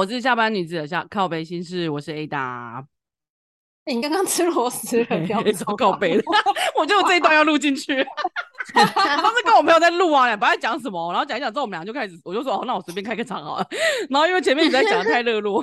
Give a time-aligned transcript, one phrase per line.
[0.00, 2.82] 我是下班女子的下靠背心事，我是 Ada。
[3.84, 6.22] 欸、你刚刚吃螺丝了， 不要超靠北的。
[6.74, 7.94] 我觉得我这一段要录进去。
[8.72, 13.66] 当时跟我朋友在录啊，不知道在讲什么，然后讲一讲之后，我们俩就开始，我就说哦，那我随便开个场好了。
[14.08, 15.62] 然后因为前面你在讲的太热络，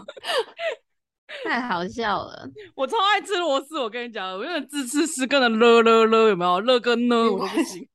[1.44, 2.48] 太好笑了。
[2.76, 7.16] 我超爱吃螺丝，我跟你讲，我有点自吃是跟着乐乐乐，有没有乐跟呢？
[7.32, 7.88] 我都不行，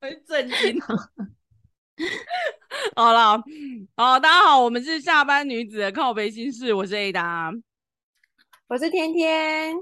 [0.00, 0.80] 很震惊。
[2.94, 3.42] 好了，
[3.96, 7.58] 好，大家好，我们是下班女子的靠背心事，我是 Ada，
[8.68, 9.74] 我是天天，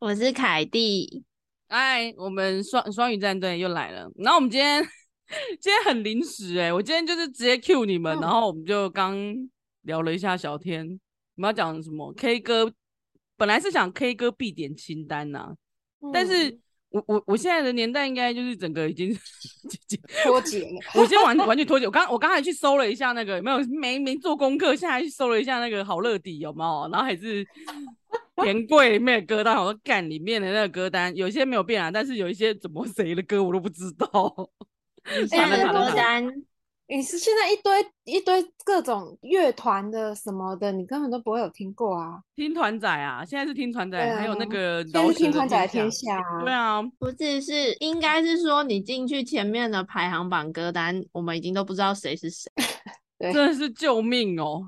[0.00, 1.24] 我是凯蒂，
[1.68, 4.10] 哎，我们双双语战队又来了。
[4.16, 4.84] 然后我们今天
[5.58, 9.16] 今天很临时哎、欸，我今天就是直接 cue 你们，嗯、然后我们就刚
[9.82, 10.86] 聊了一下小天，
[11.36, 12.70] 我们要讲什么？K 歌，
[13.38, 15.54] 本来是想 K 歌必点清单呐、啊，
[16.02, 16.60] 嗯、但是。
[16.94, 19.12] 我我我现在的年代应该就是整个已经
[20.22, 20.78] 脱节了。
[20.94, 21.86] 我现在完完全脱节。
[21.86, 27.44] 我刚我刚才去搜了一下那个有没有没没做功课，现在去搜了一下那个好乐迪有没有，然后还是
[28.36, 34.32] 田柜里面的歌单，我说干里面的那个歌单有些没有变啊，但是有一些怎么谁的歌我都不知道。
[35.20, 36.44] 以前 的歌单。
[36.94, 42.20] 你是现在一堆一堆各种乐团的什么的，你根本都不会有听过啊！
[42.36, 46.20] 听团仔啊，现在是听团仔，啊、还有那个现在是听团仔的天下。
[46.44, 52.48] 对啊，不是，是应该是说你进去前面的排行榜歌单，我们已经都不知道谁是谁，
[53.18, 54.62] 对真的是救命哦！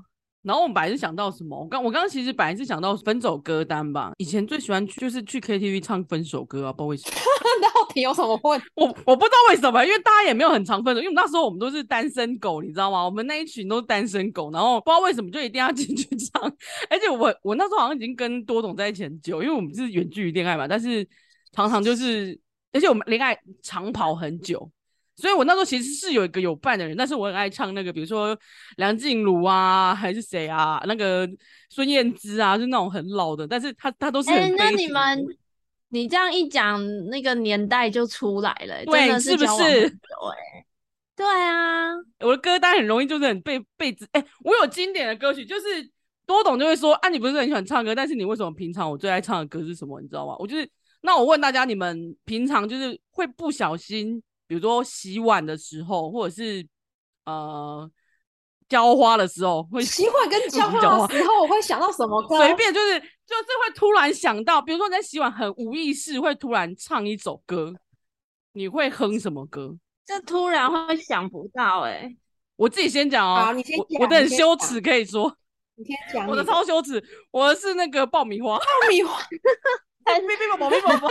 [0.47, 1.59] 然后我们本来是想到什么？
[1.59, 4.13] 我刚我刚刚其实本来是想到分手歌单吧。
[4.17, 7.17] 以前最喜欢去就是去 KTV 唱分手歌啊，不知道为什么。
[7.61, 8.61] 到底有什么问？
[8.75, 13.03] 我我不知道为什么，因为大家也没有很常分手，因为那时候我们都是单身狗，你知道吗？
[13.03, 16.41] 我们那一群都是单身狗，然后不知道为什么就一定要进去唱。
[16.89, 21.05] 而且我我那时候好像已经跟多总在一起很久，因为我们是远距离恋爱嘛，但是
[21.51, 22.39] 常常就是，
[22.71, 24.69] 而且我们恋爱长跑很久。
[25.17, 28.37] 所以我那时候其实是有一个有伴的人，但是我很爱唱那个，比如说
[28.75, 31.27] 梁静茹啊，还是谁啊，那个
[31.69, 34.37] 孙燕姿啊，就那种很老的，但是他他都是很。
[34.37, 35.25] 哎、欸，那你们
[35.89, 36.79] 你这样一讲，
[37.09, 39.89] 那个年代就出来了，对，是，是不是？
[39.89, 39.97] 对，
[41.15, 45.89] 对啊，我的歌单很容易就是很被被子，哎、欸，我有经典的歌曲，就是
[46.27, 49.99] 多懂就会说啊，你不是很喜欢唱歌，但是你为什么平常我最爱唱的歌是什么？
[49.99, 50.35] 你知道吗？
[50.37, 50.69] 我就是，
[51.01, 54.21] 那我问大家，你们平常就是会不小心。
[54.47, 56.65] 比如说洗碗的时候，或者是
[57.25, 57.89] 呃
[58.69, 62.37] 浇花的时候，会洗碗跟 浇花的时候，我会想到什么歌？
[62.37, 67.73] 随便，就是就是会突然想到，比如说你在洗碗，很无意识会突然唱一首歌，
[68.53, 69.77] 你会哼什么歌？
[70.05, 72.17] 这突然会想不到哎、欸，
[72.55, 75.35] 我自己先讲哦、喔，好，你先讲，我，我的很羞耻，可以说，
[75.75, 79.19] 你先讲，我的超羞耻，我的是那个爆米花，爆米花。
[80.07, 81.07] 哎，咪咪宝宝，咪宝宝，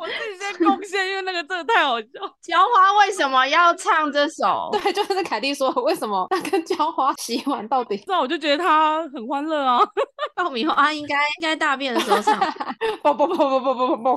[0.00, 2.06] 我自己在贡献，因为那个真的太好笑。
[2.40, 4.70] 浇花为什么要唱这首？
[4.82, 8.02] 对，就是凯蒂说，为什么那跟浇花洗碗到底？
[8.06, 9.78] 那我就觉得他很欢乐啊。
[10.34, 12.38] 爆米花应该应该大便的时候唱。
[13.02, 14.16] 不不不不不不不，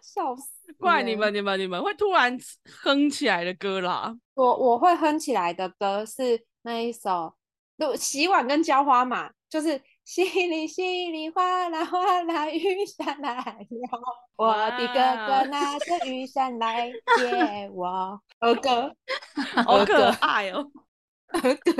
[0.00, 0.72] 笑死！
[0.78, 2.38] 怪你们，你们，你们会突然
[2.82, 4.14] 哼起来的歌啦。
[4.34, 7.34] 我我会哼起来的歌是那一首，
[7.78, 9.80] 就洗碗跟浇花嘛，就是。
[10.06, 10.80] 淅沥淅
[11.10, 14.00] 沥，哗啦哗啦，雨下来了。
[14.36, 18.20] 我的哥哥拿 着雨伞来接我。
[18.40, 18.92] 儿歌，
[19.64, 20.66] 好可爱哦！
[21.32, 21.72] 儿歌，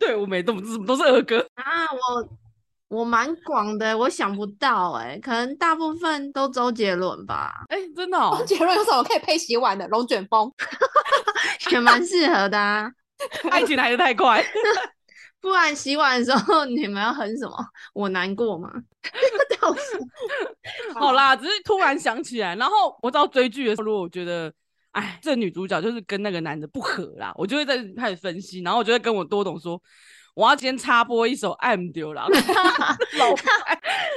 [0.00, 1.84] 对我没怎么怎么都是儿歌啊！
[2.88, 7.52] 我我蛮广的，我想不到哎，可能大部分都周杰伦吧？
[7.68, 8.34] 哎，真的哦？
[8.40, 9.86] 周杰伦有什么可以配洗碗的？
[9.88, 10.50] 龙卷风
[11.70, 12.90] 也蛮适合的啊！
[13.50, 14.42] 爱情来的太快。
[15.40, 17.56] 不然洗碗的时候 你们要哼什么？
[17.94, 18.70] 我难过吗？
[20.94, 22.54] 好啦，只是突然想起来。
[22.56, 24.52] 然后我知道追剧的时候，如果我觉得，
[24.92, 29.80] 哎，这女主角就是跟那个男的不合啦，我就会在开始分析，然后我就会跟我多懂说，
[30.34, 32.26] 我要先插播一首《爱唔丢啦》，
[33.18, 33.34] 老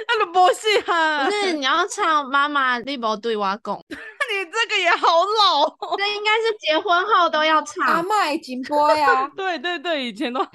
[0.08, 7.86] 那个不是哈，不是你要唱《妈妈你无对我讲》， 你这个也好老，这应该是结婚后都要唱。
[7.88, 10.46] 阿嬷的金杯 呀，对对对，以前都。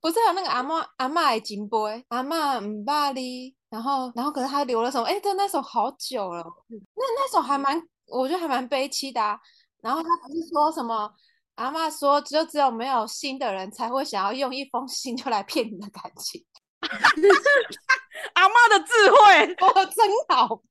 [0.00, 1.76] 不是有那个阿嬷阿嬷的金杯，
[2.08, 5.04] 阿嬷唔巴哩，然后然后可是他留了什么？
[5.06, 6.76] 哎、欸，对，那首好久了，那
[7.16, 9.36] 那首还蛮，我觉得还蛮悲戚的、啊。
[9.82, 11.10] 然后他不是说什么？
[11.56, 16.42] 阿嬷说，就只有没有心的人才会想要用一封信就来骗你的感情。
[18.34, 20.62] 阿嬷的智慧，哦真好。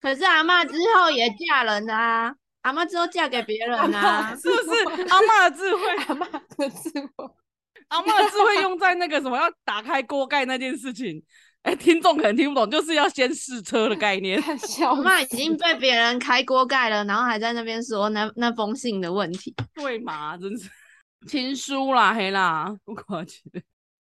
[0.00, 5.02] 可是阿嬷之后也嫁人啊，阿嬷之后嫁给别人啊，是不是？
[5.08, 7.34] 阿嬷的智慧，阿嬷的智慧。
[7.88, 11.22] 阿妈的智慧用在那个什么要打开锅盖那件事情，
[11.62, 14.40] 哎、欸，听众可能听不懂，就是要先试车的概念。
[14.42, 20.36] 阿嬷已经被别人开锅盖了，然后还在那边说那那封信的问题，对嘛？
[20.36, 20.68] 真是
[21.28, 23.40] 情书啦，黑啦，不客气。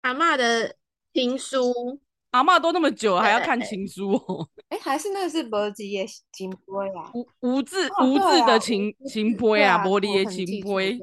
[0.02, 0.74] 阿嬷的
[1.12, 2.00] 情书。
[2.30, 4.48] 阿嬷都那么久了，还要看情书哦？
[4.68, 7.10] 哎，还是那个是无字的情杯啊？
[7.12, 10.96] 无无字无字的情情杯啊，玻璃的情杯，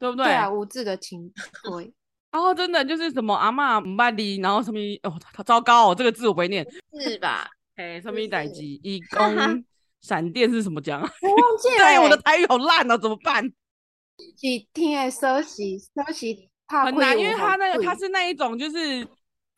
[0.00, 0.24] 对不对？
[0.24, 1.92] 对啊，无字的情杯。
[2.30, 6.66] 然后真的就是什么阿嬷唔捌你，然后什么哦，糟糕哦，这个字我不会念，
[7.00, 7.48] 是吧？
[7.76, 8.80] 哎，什么代机？
[8.82, 9.64] 一公
[10.00, 11.00] 闪电是什么讲？
[11.00, 11.78] 我忘记了。
[11.84, 13.44] 对，我的台语好烂哦，怎么办？
[13.44, 15.62] 是听的说是
[15.94, 16.26] 说是
[16.66, 19.06] 很难，因为他那个他是那一种就是。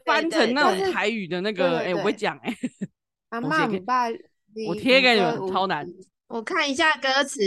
[0.05, 2.53] 翻成那种台语的那个，哎，我会讲哎。
[3.31, 4.19] 阿嬷唔捌，
[4.67, 5.87] 我贴给你们，超难。
[6.27, 7.41] 我看一下歌词。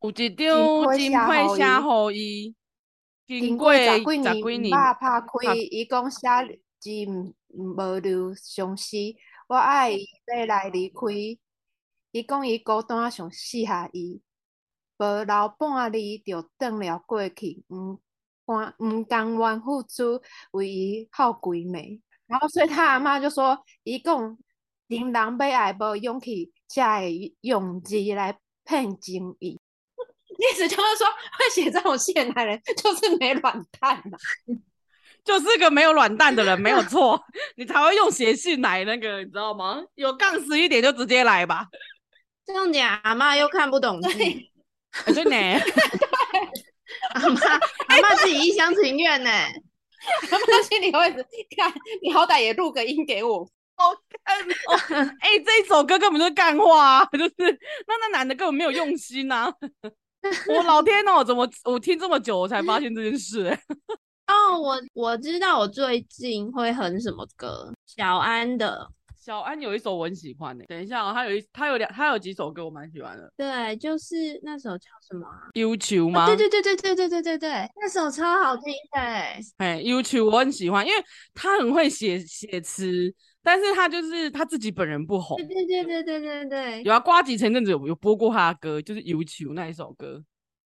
[0.00, 2.54] 有一张金花写予伊，
[3.26, 5.56] 经过十几年，唔捌拍开。
[5.56, 6.26] 伊讲写
[6.78, 6.90] 字
[7.48, 8.96] 无留相思，
[9.48, 10.06] 我爱伊
[10.38, 10.98] 要来离开。
[12.12, 14.20] 伊讲伊孤单上适合伊，
[14.98, 17.64] 无留半字就转了过去。
[17.68, 17.98] 嗯。
[18.48, 24.38] 唔甘愿付出，为伊好鬼美，然后所以他阿妈就说：“伊讲
[24.86, 29.58] 人人要爱无勇气，才会用字来骗情意。”
[30.38, 31.06] 意思就是说，
[31.38, 34.18] 会写这种戏的男人就是没软蛋嘛，
[35.24, 37.20] 就是个没有软蛋的人，没有错，
[37.56, 39.82] 你才会用写信来那个，你知道吗？
[39.94, 41.66] 有杠十一点就直接来吧。
[42.44, 44.08] 这样讲，阿妈又看不懂字，
[45.12, 45.60] 对呢。
[47.14, 47.40] 阿妈，
[47.88, 49.30] 阿妈自己一厢情愿呢。
[49.30, 51.10] 阿妈心里会
[51.56, 51.72] 看，
[52.02, 53.48] 你好歹也录个音给我。
[53.78, 53.92] 好
[54.24, 55.16] 看哦！
[55.20, 59.54] 哎、欸，这一首歌根本就是干话、啊，就是那那男的根本没有用心呐、啊。
[60.48, 63.60] 我老天哦，怎么我听这么久我才发现这件事、欸？
[64.26, 67.72] 哦，我我知道，我最近会哼什么歌？
[67.86, 68.88] 小安的。
[69.16, 73.28] 小安有一首我很喜欢的、欸，等一下哦，他有一他有两他有几首歌我蛮喜欢的。
[73.36, 74.14] 对，就是
[74.44, 75.50] 那首叫什么、啊？
[75.54, 76.26] 忧愁吗？
[76.26, 77.50] 对对对对对对对对对，
[77.80, 79.40] 那首超好听的、欸。
[79.56, 83.12] 哎，忧愁我很喜欢，因为他很会写写词，
[83.46, 85.36] 但是他就是他自己本人不红。
[85.36, 86.82] 对对对对对对对。
[86.82, 90.20] 有啊，瓜吉前阵子有有播过他的歌，就是忧愁那一首歌。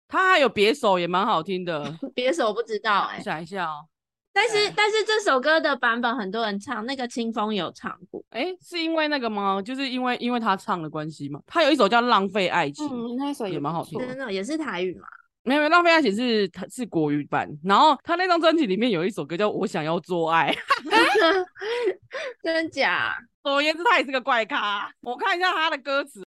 [0.08, 3.86] 他还有别首也蛮好听的， 别首我不知道哎、欸，想一下哦。
[4.32, 9.62] 但是但是这首歌的版本很多人唱，那个清风有唱过，哎、欸，是因为那个吗？
[9.62, 11.42] 就是因为因为他唱的关系吗？
[11.46, 15.08] 他有一首叫《浪费爱情》，嗯，那首也蛮好听的，真的也是台语嘛？
[15.44, 20.54] 没有没有，《浪费爱情》是他是国语版，然后他那张专辑里面有一首歌叫《我想要做爱》，
[22.44, 23.16] 真的假？
[23.44, 24.92] 总而言之，他也是个怪咖。
[25.02, 26.26] 我看一下他的歌词，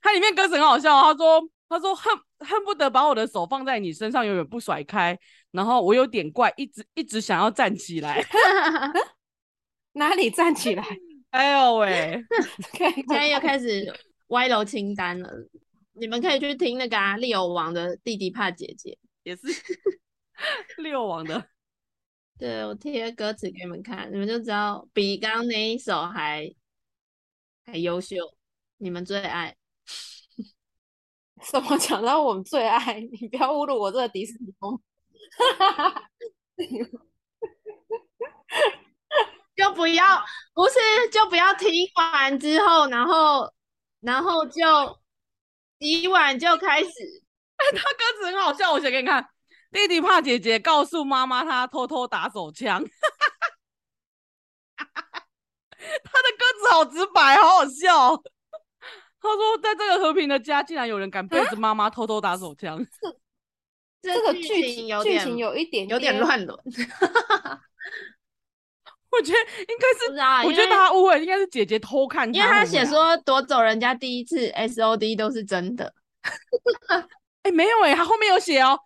[0.00, 1.48] 他里面歌词很好笑，他说。
[1.68, 5.18] 他说恨恨不得把我的手放在你身上，永远不甩开。
[5.52, 8.22] 然后我有点怪，一直一直想要站起来。
[9.94, 10.84] 哪里站起来？
[11.32, 12.22] 哎呦喂！
[12.74, 13.90] 现在又开始
[14.26, 15.30] 歪楼清单了。
[15.92, 19.42] 你们可以去听那个啊，利欧王的弟弟怕姐姐，也是
[20.82, 21.48] 利欧王的。
[22.38, 26.52] 对，我贴歌词给你们看，你们就知道比刚刚那一首还
[27.64, 28.16] 还优秀。
[28.78, 29.56] 你们最爱。
[31.42, 33.00] 什么讲到我们最爱？
[33.20, 34.80] 你不要侮辱我这个迪士尼风，
[39.54, 40.74] 就不要，不是
[41.12, 43.52] 就不要听完之后，然后
[44.00, 44.62] 然后就
[45.82, 46.88] 洗碗就开始。
[47.58, 49.28] 他歌词很好笑，我写给你看。
[49.70, 52.82] 弟弟怕姐姐告诉妈妈他偷偷打手枪，
[54.76, 58.22] 他的歌词好直白，好好笑。
[59.20, 62.84] 他说：“在这个和平的家，竟然有人敢背着妈妈偷偷打手枪。
[64.02, 66.58] 这这个剧情有剧情有一点有点乱伦。
[69.12, 69.38] 我觉得
[69.68, 72.38] 应该是，我觉得大家误会，应该是姐姐偷看他。
[72.38, 75.92] 因为他写说夺走人家第一次 S O D 都是真的。
[77.42, 78.78] 哎、欸，没有哎、欸，他后面有写哦。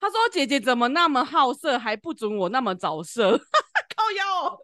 [0.00, 3.38] 他说姐姐怎么那么好色，还不准我那么早色。
[3.96, 4.58] 靠腰，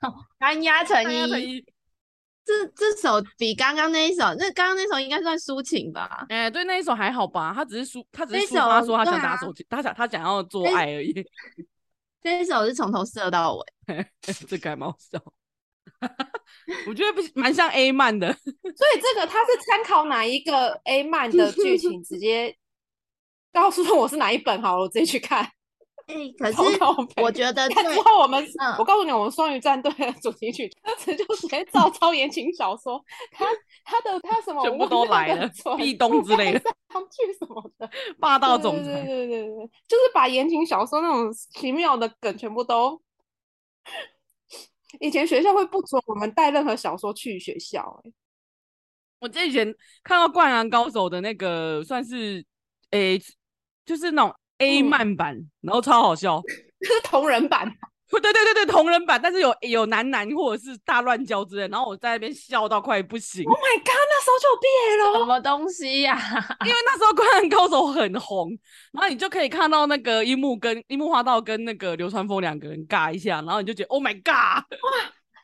[0.38, 1.02] 单压成
[1.40, 1.64] 一。”
[2.42, 6.26] 这这首比刚刚那一首，那刚刚那首应该算抒情吧？
[6.28, 7.52] 哎、欸，对，那一首还好吧？
[7.54, 11.12] 他只是抒，他只是抒发说他想打手机，啊、他想他想要做爱而已。
[12.20, 13.64] 这一首是从头射到尾，
[14.48, 15.18] 这个还蛮好笑。
[16.86, 18.50] 我觉得不蛮像 A 漫的， 所
[18.94, 22.02] 以这个他是参考哪一个 A 漫的剧情？
[22.02, 22.56] 直接
[23.52, 25.50] 告诉我是哪一本好了，我直接去看。
[26.38, 26.58] 可是
[27.22, 33.44] 我觉得，之后我们，嗯、我告诉你，我们双鱼战队的主题曲，歌词就直接照抄言情小说，他
[33.84, 36.60] 他的他什么全部都来了，壁咚之类的，
[36.92, 37.88] 上去什么的，
[38.18, 43.00] 霸道总裁，对对对对对，就是把言情小说那种奇妙的梗全部都。
[44.98, 48.12] 以前学校会不准我们带任何小说去学校，欸，
[49.20, 52.44] 我之前看到《灌篮高手》的那个，算是
[52.90, 53.24] 诶、欸，
[53.84, 54.34] 就是那种。
[54.60, 56.40] A 漫版，嗯、然后超好笑，
[56.82, 57.70] 是 同人版，
[58.10, 63.44] 对对对对，同人版，但是有有男男或者是大乱交之类，然后我在那边笑到快不行。
[63.44, 66.56] Oh my god，那时候就有 BL 什么东西呀、啊？
[66.66, 68.50] 因为那时候《灌篮高手》很红，
[68.92, 74.90] 然后你就可以看到那个樱木跟樱木花道跟那个流川枫两个人尬一下，然后你就觉得 Oh my god，哇，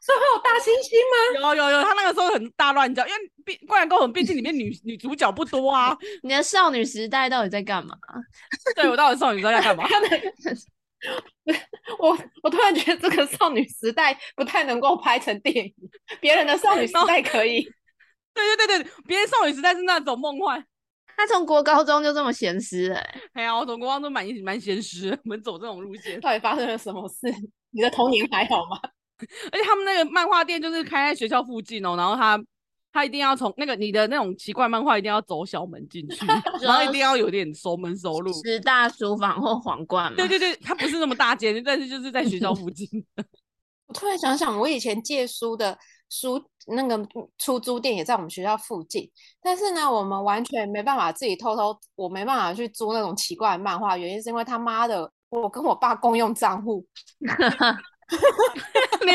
[0.07, 0.95] 所以会有大猩猩
[1.43, 1.53] 吗？
[1.57, 5.99] 有有有，他那个时候很大乱叫，因为毕《灌篮高手》毕竟里面女 女主角不多啊。
[6.23, 7.97] 你的少女时代到底在干嘛？
[8.77, 9.85] 对，我到底少女时代在干嘛？
[11.99, 15.75] 我我突然觉得这个少女时代不太能够拍成电影，
[16.21, 17.63] 别人的少女时代可以。
[18.33, 20.65] 对对对对，别人少女时代是那种梦幻。
[21.17, 26.21] 他从国高中就这么咸湿哎，哎呀，我从国高中蛮蛮咸湿，我们走这种路线。
[26.21, 27.17] 到底发生了什么事？
[27.71, 28.79] 你的童年还好吗？
[29.53, 32.43] 而且他们那个漫画店就是开在学校附近哦，然后他。
[32.93, 36.25] 他一定要从那个你的那种奇怪漫画，一定要走小门进去，
[36.65, 38.33] 然后一定要有点熟门熟路。
[38.43, 40.17] 十大书房或皇冠嘛？
[40.17, 42.89] 对对对，它不是那么大间，但是就是在学校附近。
[43.87, 47.07] 我突然想想，我以前借书的书那个
[47.37, 49.11] 出租店也在我们学校附近，
[49.43, 56.83] 但是呢，我们完全没办法自己偷偷，我没办法去租那种奇怪的漫画，原因是因为他妈的，我跟我爸共用账户，
[59.07, 59.13] 你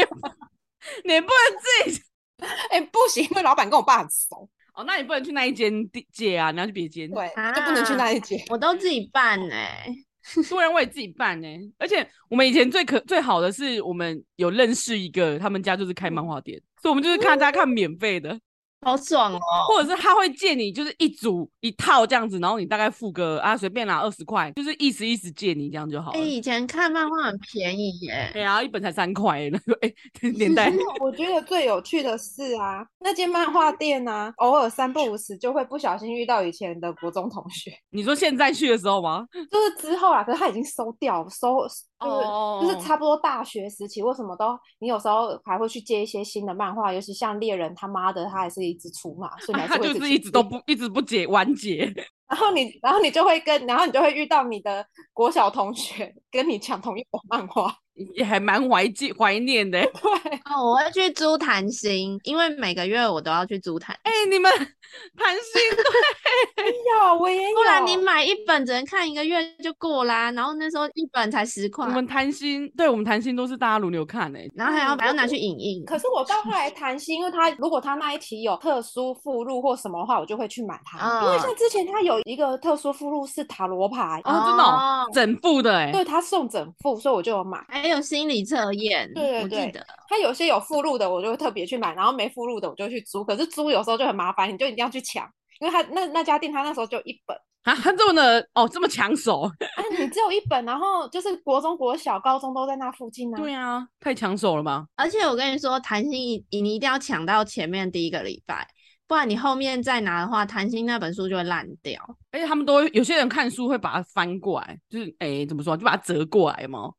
[1.04, 2.02] 你不能自己。
[2.72, 4.50] 哎、欸，不行，因为老板跟我爸很熟。
[4.74, 5.72] 哦，那你不能去那一间
[6.12, 7.08] 借啊，你要去别间。
[7.12, 8.44] 对，就不能去那一间。
[8.50, 18.40] 我都自己办哎、欸，突然我也自己办哎、欸，而且我们以前最可最好的是我们有认识一个，他们家就是开漫画店，嗯、所以我们就是看大家看免费的。
[18.84, 19.40] 好爽哦！
[19.68, 26.18] 或者是他会借你，就是一组一套这样子，然后你大概付个啊，随便拿二十块，就是意思意思借你这样就好了。
[26.18, 29.48] 哎、欸，以前看漫画很便宜耶，对啊，一本才三块。
[29.52, 29.94] 那个 哎，
[30.36, 30.74] 年代。
[31.00, 37.72] 我觉得最有趣的是啊，那间漫画店啊，偶尔三不五时就会不小心遇到以前的国中同学。
[37.92, 39.28] 你说现在去的时候吗？
[39.52, 41.56] 就是之后啊，可是他已经收掉，收
[42.00, 42.62] 就是、oh.
[42.64, 48.71] 就是差不多大学时期，为什么都你有时候还会去借一些新的漫画，尤其像猎人他妈的，他还是。
[48.72, 51.94] 一直出嘛， 所以还是会一直、啊、就是一直都不一直不解完结。
[52.28, 57.76] 然后你，然后你就会跟，然后你就会遇到你的国小同学跟你抢同一本漫画，
[58.16, 59.80] 也还蛮怀记怀念的。
[59.84, 63.96] 对，哦，我会去租谈心，因为每个月我都要去租谈。
[64.04, 65.62] 哎、欸，你们谈心
[66.56, 67.56] 对，有我也有。
[67.56, 71.86] 不然你买一本只能看一个月就过啦，然后那时候一本才十块。
[71.86, 75.86] 我们谈心，对我们谈心都是大家轮流看哎，然后还要还要拿去影印。
[75.86, 82.20] 可是我到后来谈心，因为他如果他那一期有特殊附录或什么的话，我就会去买它，哦、因为像之前他有。
[82.26, 87.58] 一个特殊附录是塔罗牌哦，真的、哦，整副的哎，对，他送整副，所以我就有买。
[87.82, 93.24] 还有心理测验，对对对，他有些有附录的，我就会特别去买，然后没附录的我就去租。
[93.24, 95.28] 可是租有时候就很麻烦，你就一定要去抢，
[95.60, 99.42] 因为他那那家店他那时候就一本啊，他这么的哦，这么抢手
[99.76, 103.42] 啊，你只有一本，然后就是国中、国小、高中都在那附近呢、啊。
[103.42, 104.86] 对啊，太抢手了吧？
[104.96, 108.68] 而且我跟你说，谈心你你一定要抢到前面第一个礼拜。
[109.08, 112.02] 不然你后面再拿的话，谈心那本书就会烂掉。
[112.32, 116.90] 而且他们都有些人看书会把它翻过来，就是哎、欸，怎么说，就把它折过来嘛，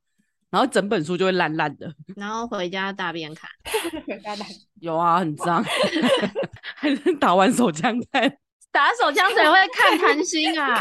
[0.52, 1.92] 然后整本书就会烂烂的。
[2.14, 3.48] 然后回家大便看，
[4.06, 4.44] 回家大
[4.80, 5.64] 有啊，很脏，
[6.76, 8.22] 还是打完手枪看？
[8.70, 10.74] 打手枪谁会看谈心啊？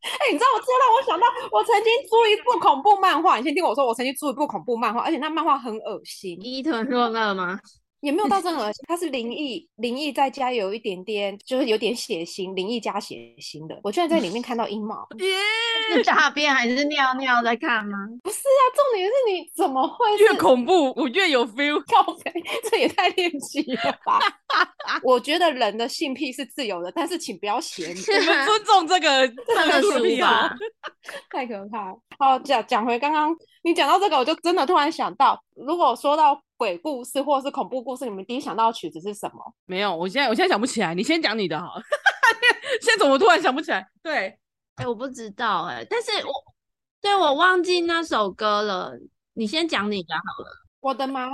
[0.00, 3.36] 哎、欸，你知道我这让我想到，我曾经租一部恐怖漫画。
[3.36, 6.38] 你先听我说，我曾经租一部恐怖漫画，而且那漫画很恶心。
[6.40, 7.58] 伊藤若二吗？
[8.00, 13.78] 也没有到这么恶心，它是灵异，灵异再加有一点点，就是有点血腥，灵异加血腥的。
[13.82, 15.26] 我居然在里面看到阴 毛，耶！
[15.94, 17.96] 是大便还是尿尿在看吗？
[18.22, 21.82] 不是啊，重点是你怎么会越恐怖我越有 feel？
[21.90, 22.32] 靠北，
[22.70, 24.20] 这也太猎奇了吧！
[25.02, 30.48] 我觉得人的性癖是自由的，但是请不要嫌，我们尊重这个特殊癖好，
[31.30, 31.98] 太可怕了。
[32.18, 36.40] 好，讲讲回刚刚你讲到这个，我就真的突然想到，如果说到。
[36.58, 39.54] 鬼故事或者是恐怖故事，你们第一想到的曲子是什么？
[39.64, 40.92] 没有，我现在我现在想不起来。
[40.92, 41.74] 你先讲你的好。
[42.82, 43.88] 现在怎么突然想不起来？
[44.02, 44.36] 对，
[44.74, 46.32] 哎、欸，我不知道哎、欸，但是我
[47.00, 48.98] 对我忘记那首歌了。
[49.34, 50.50] 你先讲你的好了。
[50.80, 51.28] 我的吗？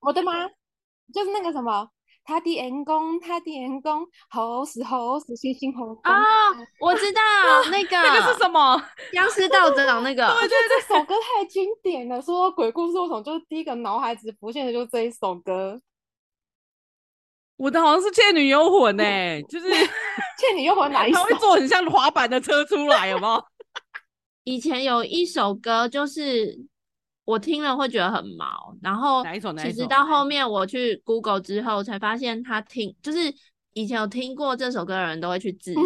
[0.00, 0.48] 我的吗？
[1.12, 1.90] 就是那个什么。
[2.24, 5.84] 他的员工，他的员工，好死好死，星星好。
[6.02, 7.20] 啊、哦，我知道
[7.70, 8.80] 那个那个是什么？
[9.12, 10.24] 僵尸道长那个。
[10.30, 12.22] 我觉得这首歌太经典了。
[12.22, 15.80] 说鬼故事，为什么就是第一个脑海里浮现的就是这一首歌？
[17.56, 21.18] 我的好像是《倩女幽魂》诶， 就是《倩女幽魂》哪一首？
[21.18, 23.44] 他会坐很像滑板的车出来，有没有？
[24.44, 26.66] 以前有一首歌就是。
[27.32, 29.24] 我听了会觉得很毛，然后
[29.58, 33.32] 其实到后面我去 Google 之后才发现，他听就是
[33.72, 35.80] 以前有听过这首歌的人都会去自杀，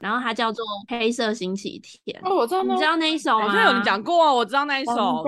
[0.00, 2.20] 然后它叫做《黑色星期天》。
[2.28, 3.46] 哦，我知道，你知道那一首吗？
[3.46, 5.22] 好像有人讲过啊，我知道那一首。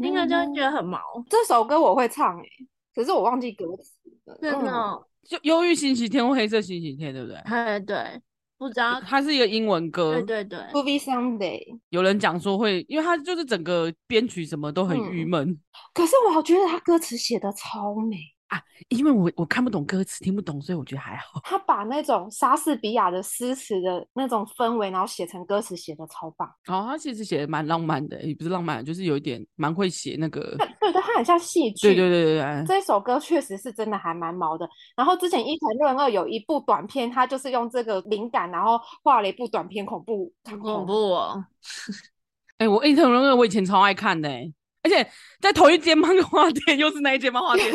[0.00, 0.98] 听了就会觉得很毛。
[1.28, 2.48] 这首歌我会唱诶，
[2.94, 3.92] 可是我忘记歌词
[4.24, 4.38] 了。
[4.40, 7.38] 真的，就忧郁星期天或黑色星期天，对不对？
[7.46, 8.22] 对对。
[8.58, 10.14] 不知道，它是一个英文歌。
[10.14, 11.60] 对对对，Movie Sunday。
[11.90, 15.48] 有人讲说会，因为它就是整个编曲什么都很郁闷。
[15.48, 15.58] 嗯。
[15.94, 18.16] 可是我好觉得他歌词写的超美。
[18.48, 21.40] 啊，因为我我看不懂歌词，听不懂，所以我觉得还好。
[21.44, 26.48] 他把那种莎士比亚的诗词的那种氛围，然后写成歌词，写的超棒。
[26.66, 30.56] 哦，他其实写的蛮浪漫的，也不是浪漫，就是有一点蛮会写那个。
[30.80, 31.88] 对对，他很像戏剧。
[31.88, 34.66] 对对对对对，这首歌确实是真的还蛮毛的。
[34.96, 41.44] 然后之前伊藤润二有一部短片，他就是用这个灵感，然后画了一部短片，恐怖，恐怖哦。
[42.56, 44.50] 哎、欸，我伊藤润二我以前超爱看的，哎。
[44.82, 45.06] 而且
[45.40, 47.72] 在同一间漫画店，又是那一间漫画店。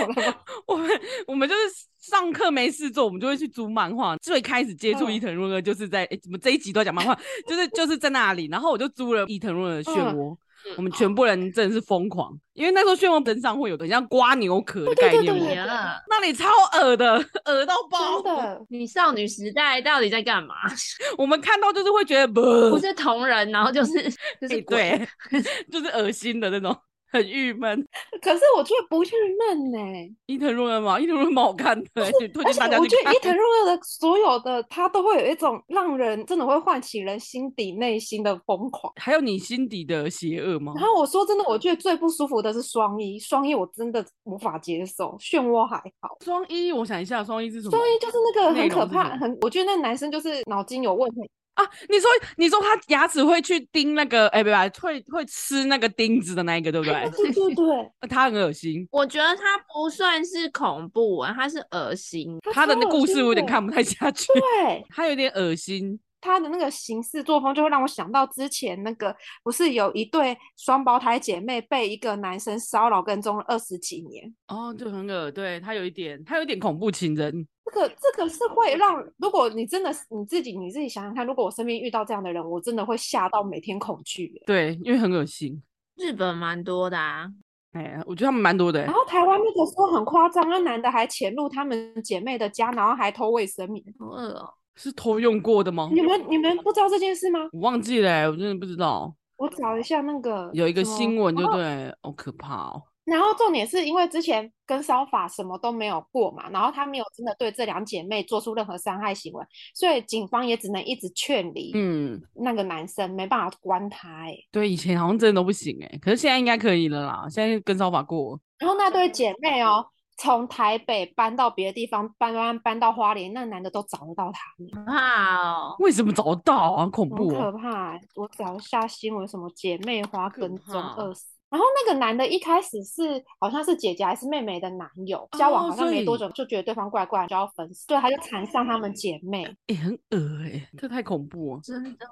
[0.66, 1.60] 我们我们就是
[1.98, 4.16] 上课没事做，我们就会去租漫画。
[4.18, 7.18] 最开始接触伊藤润二，就是在怎么这一集都在讲漫画？
[7.48, 10.36] 就是就是在那里，然后我就租了伊藤润二的漩涡。
[10.76, 15.64] 我们全部人真的是疯狂，因为那时候漩涡身上会有的像刮牛壳的概念，对对对对，
[16.08, 18.60] 那里超恶的，恶到爆的。
[18.68, 20.54] 你少女时代到底在干嘛？
[21.18, 23.92] 我们看到就是会觉得不，是同人，然后就是
[24.40, 25.08] 就是，欸、对，
[25.70, 26.76] 就是恶心的那种。
[27.14, 27.86] 很郁闷，
[28.20, 30.14] 可是我觉得不郁闷呢。
[30.26, 40.72] 伊藤润二嘛，伊藤润二蛮好看的，而且我觉得伊藤润二的所有的他都会有一种让人真的会唤起人心底内心的疯狂，还有你心底的邪恶吗？
[40.76, 46.16] 然后我说真的，我觉得最不舒服的是双一，双一我真的无法接受，漩涡还好。
[46.24, 47.76] 双一，我想一下，双一是什么？
[47.76, 51.30] 双一就是那个很可怕，很我觉得那男生就是脑筋有问题。
[51.54, 57.10] 啊，你说你说他牙齿会去钉那个，哎、欸，不不，会会吃那个钉子的那一个，对不对？
[57.10, 58.86] 对对对， 他很恶心。
[58.90, 62.38] 我觉得他不算是恐怖啊，他是恶心。
[62.52, 64.26] 他的那故事我有点看不太下去。
[64.34, 65.98] 对，他有点恶心。
[66.24, 74.34] 他的那个行事作风就会让我想到之前那个，不是有一对双胞胎姐妹被一个男生骚扰跟踪了二十几年？
[74.48, 77.46] 哦，就很恶，对他有一点，他有一点恐怖情人。
[77.64, 84.40] 这个这个是会让，如果你真的是你自己，你自己想想看，如果我身边遇到这样的人，我真的会吓到每天恐惧。
[84.46, 85.62] 对，因为很恶心。
[85.96, 87.26] 日本蛮多的啊，
[87.72, 88.84] 哎，我觉得他们蛮多的。
[88.84, 93.84] 然后台湾那个时候很夸张，那男的还潜入他们姐妹的家，然后还偷卫生棉。
[93.98, 95.88] 好恶哦，是偷用过的吗？
[95.92, 97.40] 你们你们不知道这件事吗？
[97.52, 99.14] 我忘记了，我真的不知道。
[99.36, 102.82] 我找一下那个有一个新闻，就对，好可怕哦。
[103.04, 118.40] 然后重点是因为之前跟骚法什么都没有过嘛，然后他没有真的对这两姐妹做出任何伤害行为，所以警方也只能一直劝离，嗯，那个男生没办法关他，哎，对，以前好像真的都不行，哎，可是现在应该可以了啦，现在跟骚法过。
[118.58, 119.84] 然后那对姐妹哦，
[120.16, 124.84] 从台北搬到别的地方，搬搬搬到花莲，那男的都找得到他们。
[124.86, 125.76] 怕哦？
[125.80, 126.86] 为什么找得到啊？
[126.86, 127.98] 恐怖，很可怕。
[128.14, 131.34] 我找一下新闻，什么姐妹花跟踪饿死。
[131.50, 139.44] 然后那个男的一开始是好像是姐姐还是妹妹的男友，交往好像没多久就觉得对方怪怪，就要分手，所以他就缠上他们姐妹。
[139.68, 142.06] 哎、欸，很恶哎、欸，这太恐怖了，真的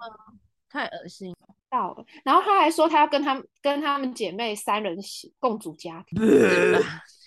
[0.71, 1.35] 太恶心
[1.69, 2.05] 到了。
[2.25, 4.97] 然后他还说他要跟他们跟他们姐妹三人
[5.41, 6.21] 共组家庭，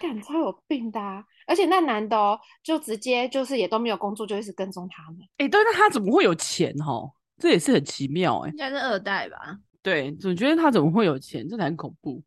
[0.00, 1.24] 感觉超有病的、啊。
[1.46, 5.20] 而且那男的哦，就直接就是也都没有工作，就一直跟踪他们。
[5.38, 7.10] 哎、欸，但是他怎么会有钱哦？
[7.38, 9.36] 这也是很奇妙哎、欸，应该是二代吧。
[9.82, 11.48] 对，总觉得他怎么会有钱？
[11.48, 12.22] 真的很恐怖。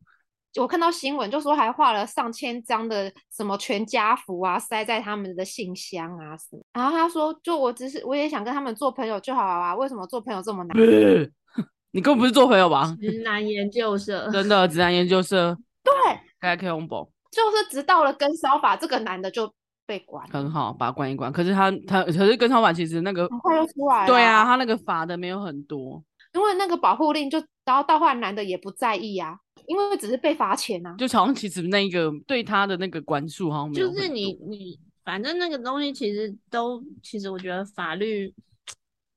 [0.57, 6.61] 我看到新闻就说还画了上千张的什么全家福啊，塞在他们的信箱啊什么。
[6.73, 10.77] 然后他说，就我只是我也想跟他们做朋友就好啊，为什么做朋友这么难？
[11.91, 12.95] 你根本不是做朋友吧？
[13.01, 15.57] 直男研究社，真的直男研究社。
[15.83, 15.93] 对，
[16.39, 17.09] 该可以红包。
[17.35, 19.53] 就是直到了跟骚法，这个男的就
[19.85, 20.25] 被关。
[20.29, 21.29] 很好，把他关一关。
[21.33, 24.07] 可是他他可是跟骚法其实那个很快就出来了。
[24.07, 26.01] 对啊，他那个罚的没有很多。
[26.33, 38.33] 因为那个保护令就，然后到后来男的也不在意啊，因为只是被罚钱啊，就好像其实那个对他的那个管束好像没有，就是你你反正那个东西其实都，其实我觉得法律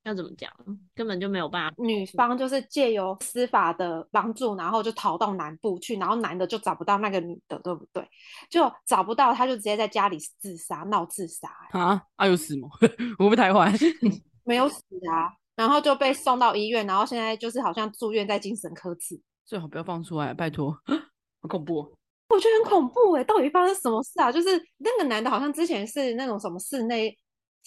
[0.09, 0.51] 要怎么讲，
[0.95, 1.75] 根本就没有办法。
[1.79, 8.03] 女方就是借由司法的帮助，然后就逃到南部去，然后男的就找不到那个女的，对不对？
[8.51, 11.79] 就找不到，他就直接在家里自杀，闹自杀、欸。
[11.79, 12.69] 啊啊有死吗？
[13.19, 13.73] 我不会太坏？
[14.45, 15.33] 没有死啊。
[15.55, 20.71] 然后就被送到医院，然后现在就是好像住院在精神科治，最好不要放出来，拜托，
[21.43, 21.93] 好恐怖！
[22.29, 24.31] 我觉得很恐怖哎，到底发生什么事啊？
[24.31, 27.13] 就是那个男的，好像之前是那种什么室内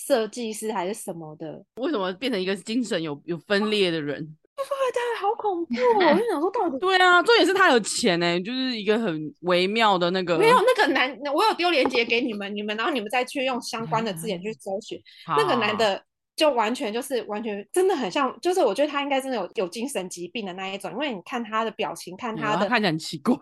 [0.07, 4.35] 设计师还是什么的，为什么变成一个精神有有分裂的人？
[4.57, 6.11] 富二代好恐怖哦！
[6.11, 10.37] 我就想说，到底 对啊，重点是他有钱呢，就是一个很微妙的那个。
[10.37, 15.01] 没有那个男，我有丢链接给你们，你们然后你们再去用相关的字眼去搜寻。
[15.35, 16.03] 那个男的
[16.35, 23.35] 就完全就是完全真的很像，就是我觉得他应该真的有有精神疾病的那一种，因为你看他的表情，看他的，他看起来很奇怪。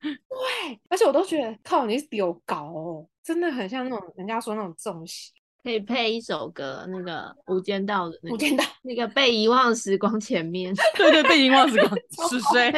[0.00, 5.30] 对，而且我都觉得靠，你是有搞哦，真的很像那种人家说那种重邪。
[5.62, 11.96] 可以配一首歌，那个《无间道》的那 个，无间道那个被遗忘时光前面， 对对，被遗忘时光
[12.28, 12.72] 是谁？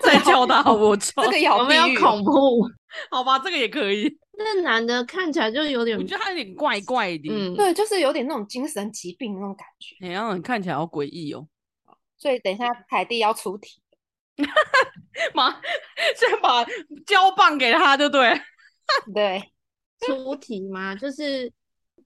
[0.00, 2.68] 在叫他我操，这个有没有恐怖？
[3.10, 4.16] 好吧，这个也可以。
[4.40, 11.48] 那男的看起来就有点，我觉得他有点怪怪的，嗯，对，就是有点那种精神疾病那种感觉，哎呀，看起来好诡异哦。
[12.16, 13.80] 所以等一下凯蒂要出题，
[15.34, 15.50] 妈，
[16.16, 16.64] 先把
[17.04, 18.40] 胶棒给他，就对，
[19.12, 19.42] 对，
[20.06, 20.94] 出题吗？
[20.94, 21.52] 就是。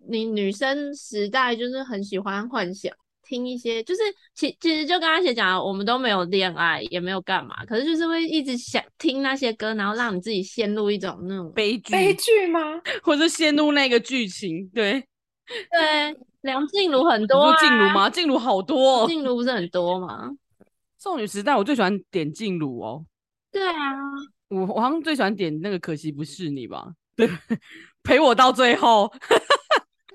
[0.09, 4.01] 你女生时代就是很喜欢幻想，听一些就是
[4.35, 12.61] 其其实就刚刚姐讲，我们都没有恋爱，也没有干嘛，可是就是会一直想听那些歌，然后让你自己陷入一种那种悲剧，悲剧吗？
[13.03, 14.69] 或者陷入那个剧情？
[14.69, 15.05] 对
[15.71, 18.11] 对，梁静茹很多啊，静茹吗？
[18.11, 20.31] 静茹好多，静茹不是很多吗？
[20.99, 23.05] 少女时代我最喜欢点静茹哦。
[23.51, 23.75] 对啊，
[24.49, 26.93] 我我好像最喜欢点那个可惜不是你吧？
[27.17, 27.29] 对，
[28.03, 29.13] 陪我到最后。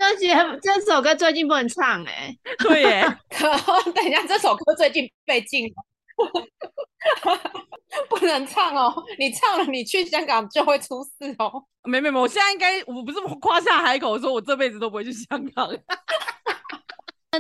[0.10, 3.02] 那些这首歌最近不能唱哎、欸，对耶，
[3.94, 5.76] 等一下这首歌最近被禁了，
[8.10, 9.04] 不能唱哦。
[9.20, 11.62] 你唱了，你去香港就会出事哦。
[11.84, 15.70] 没没没，我现在应该我不是夸下海口说，我这辈子都不会去香港。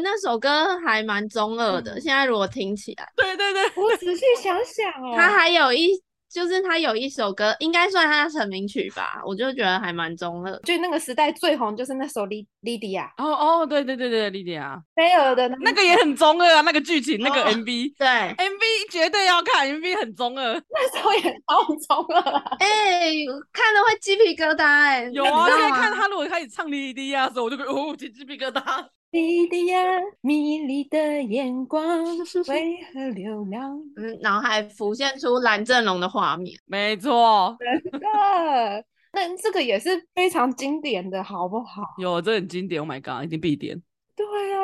[0.03, 6.03] 那首歌还蛮中二的，嗯、现在如果听起来，对对对，我仔细想想哦，它还有一。
[6.29, 10.59] 就是他有一首歌，应该算他的成名曲吧，我就觉得还蛮中二。
[10.63, 13.11] 就那个时代最红就是那首《莉莉迪亚》。
[13.23, 14.81] 哦哦，对对对对，莉迪亚。
[14.95, 20.53] 菲儿的那个也很中二啊，那个剧情，那个 MV，对，MV 绝对要看，MV 很中二。
[20.69, 22.21] 那时候也超中二，
[22.59, 23.13] 哎，
[23.53, 25.09] 看了会鸡皮疙瘩哎。
[25.13, 28.85] 有啊，现在看他如果开始唱《莉迪亚》的时候，我就会哦起鸡皮疙瘩。
[29.11, 29.79] 莉莉亚，
[30.21, 32.03] 迷离的眼光
[32.49, 33.79] 为何流浪？
[33.95, 36.59] 嗯，脑海浮现出蓝正龙的画面。
[36.65, 38.85] 没错，真的。
[39.13, 41.81] 那这个也是非常经典的，好不好？
[41.97, 42.81] 有，这很经典。
[42.81, 43.81] Oh my god，一定必点。
[44.15, 44.59] 对啊。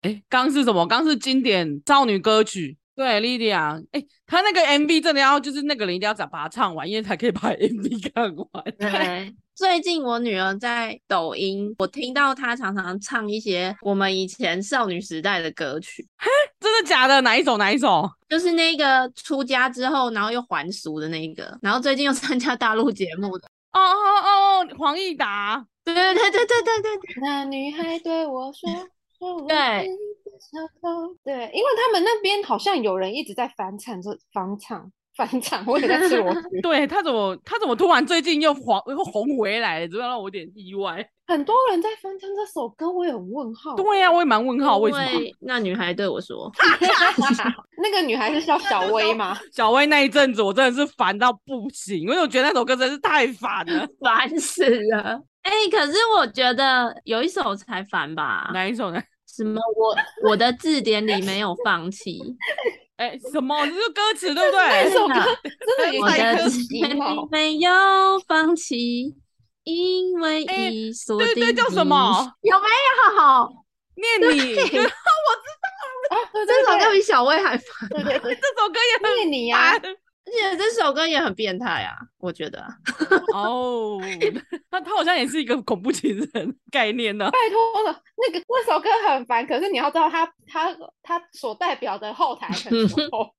[0.00, 0.86] 哎，刚是什么？
[0.86, 2.78] 刚是经典少女歌曲。
[2.96, 3.80] 对，莉莉亚。
[3.92, 8.64] 哎，他那个 MV 真的要，就是那个人一定要把它唱完，因为才可以把 MV 看完。
[8.78, 9.34] 对。
[9.54, 16.06] 最近我女儿在抖音，我听到她常常唱一些我们以前少女时代的歌曲。
[16.16, 17.20] 嘿，真的假的？
[17.20, 17.58] 哪一首？
[17.58, 18.08] 哪一首？
[18.28, 23.46] 就是那个出家之后，然后又还俗的那一个，然后最近又参加大陆节目的。
[23.72, 25.64] 哦哦哦，黄义达。
[25.84, 27.00] 对对对对对对对。
[27.20, 28.70] 那女孩对我说
[29.48, 29.86] ：“对，
[31.24, 36.40] 对，因为他们那边好像有人一直在翻唱这翻唱。” 翻唱，我也在吃螺丝。
[36.62, 39.88] 对，他怎么他怎么突然最近又黄又红回来了？
[39.88, 41.06] 这让我有点意外。
[41.28, 43.74] 很多人在翻唱这首歌，我也很问号。
[43.74, 45.10] 对呀、啊，我也蛮问号，为什么？
[45.40, 46.50] 那女孩对我说，
[47.82, 49.38] 那个女孩是叫小薇吗？
[49.52, 55.22] 小薇那一阵子我真的是烦到不行，因为我觉得那首歌真是太烦了，烦死了。
[55.42, 58.50] 哎、欸，可是我觉得有一首才烦吧？
[58.54, 59.02] 哪一首呢？
[59.26, 59.60] 什么？
[59.76, 62.20] 我我的字典里没有放弃。
[63.02, 63.66] 哎、欸，什么？
[63.66, 64.84] 这是歌词对不对？
[64.84, 65.14] 这首歌
[65.76, 67.00] 真的我的字典里
[67.32, 67.70] 没有
[68.28, 69.12] 放弃，
[69.64, 71.34] 因为已锁定。
[71.34, 72.32] 对对，叫什么？
[72.42, 72.66] 有没
[73.18, 73.50] 有？
[73.94, 74.86] 念你， 我知道。
[76.10, 77.66] 啊，对对对，这首歌比小薇还烦。
[77.90, 79.72] 对对对， 这首歌也很念你呀。
[80.24, 82.64] 而且这首歌也很变态啊，我觉得。
[83.34, 84.00] 哦，
[84.70, 87.30] 那他好像也是一个恐怖情人概念呢。
[87.30, 92.70] 拜托了，那个那首歌很烦，可是你要知道他，他他他所代表的后台很
[93.10, 93.34] 多。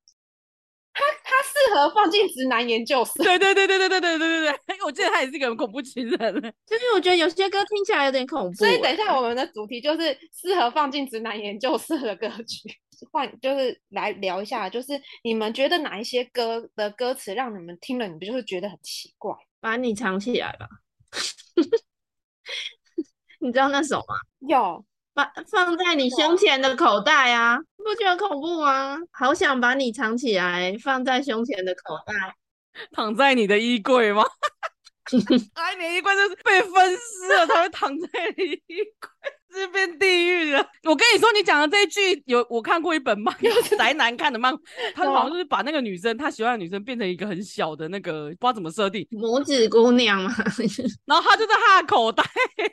[0.96, 3.14] 他他适合放进直男研究室。
[3.24, 6.34] 对对对对对对对对对对，我记得他也是一个恐怖情人。
[6.68, 8.54] 就是我觉得有些歌听起来有点恐怖。
[8.58, 12.70] 所以等一下我们的主题就是适合放进直男研究室的歌曲。
[13.12, 19.36] 换就是来聊一下，就是你们觉得哪一些歌的歌词让你们听了，你不就是觉得很奇怪？
[19.60, 20.68] 把你藏起来吧，
[23.40, 24.16] 你知道那首吗？
[24.48, 28.98] 有，把放在你胸前的口袋啊，不觉得恐怖吗？
[29.12, 32.36] 好想把你藏起来，放在胸前的口袋，
[32.92, 34.24] 躺在你的衣柜吗？
[35.56, 39.10] 哎，你的衣柜就是被分尸了，才会躺在你衣柜。
[39.54, 40.66] 是变地狱了！
[40.84, 43.34] 我跟你说，你讲的这一句有我看过一本漫，
[43.78, 44.54] 宅男看的漫，
[44.96, 49.08] 他好像就是把那个女生他喜欢的女生变成一个很小的那个，不知道怎么设定。
[49.12, 50.34] 拇指姑娘嘛。
[51.06, 52.24] 然后他就在他的口袋，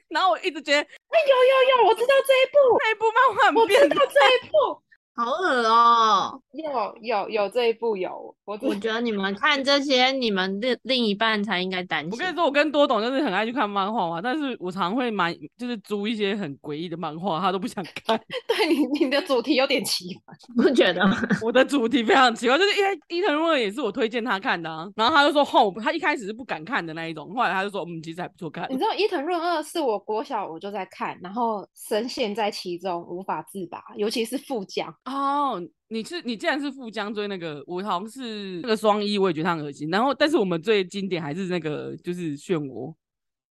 [0.09, 0.87] 然后我一直觉得，哎，
[1.29, 4.83] 有有有，我知道这一部，那一部漫画，我知道这一部，
[5.15, 6.41] 好恶哦！
[6.53, 12.11] 有有有这一部有，我我觉得你们看这些，你们另另一半才应该担心。
[12.13, 18.19] 我跟你说，我跟多董就是很爱去看漫画嘛，但是我常会买，就是租一些很诡异的漫画，他都不想看。
[18.49, 21.17] 对，你你的主题有点奇怪， 不觉得吗？
[21.43, 28.67] 我的主题非常奇怪，就是因为伊藤润二也是我推荐他看的，啊，然后他就说哦，他一开始是不敢看的那一种，后来他就说嗯，其实还不错看。
[28.71, 35.63] 你知道伊藤润二是我国小我就在看，然后深陷在其中无法自拔，尤其是富江哦。
[35.93, 39.91] 你是你既然是富江追那个，我好像是那个双一，我也觉得他很恶心。
[39.91, 42.95] 然后，但是我们最经典还是那个，就是漩涡，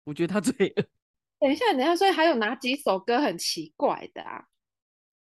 [0.05, 0.85] 我觉得他最恶。
[1.41, 4.45] 等一下，等一下，所以还有哪几首歌很奇怪的啊？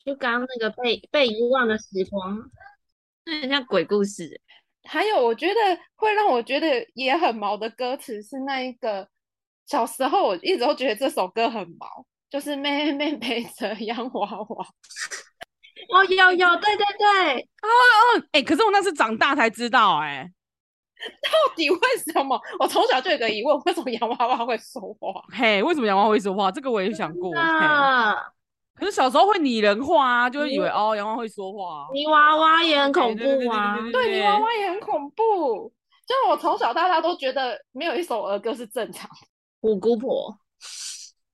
[0.06, 2.38] 就刚刚那个被被遗忘的时光，
[3.26, 4.40] 那很像鬼故事。
[4.84, 5.54] 还有，我觉得
[5.96, 9.10] 会让我觉得也很毛的歌词是那一个，
[9.66, 14.68] 小时候我一直都觉得这首歌很毛，就是妹妹背着洋娃娃。
[15.92, 20.26] 哦，有有，对对对，哦哦，哎，可是我那是长大才知道，哎，
[21.24, 22.40] 到底为什么？
[22.60, 25.22] 我从小就有个疑问，为什么洋娃娃会说话？
[25.34, 26.50] 嘿，为什么洋娃娃会说话？
[26.52, 27.36] 这个我也想过。
[27.38, 28.16] 啊，
[28.76, 31.88] 可是小时候会拟人化啊，就会以为哦，洋娃娃会说话。
[31.94, 35.72] 泥娃娃也很恐怖啊，对，泥娃娃也很恐怖。
[36.08, 39.28] 就我从小到大都觉得没有一首儿歌是正常的。
[39.62, 40.38] 虎姑婆。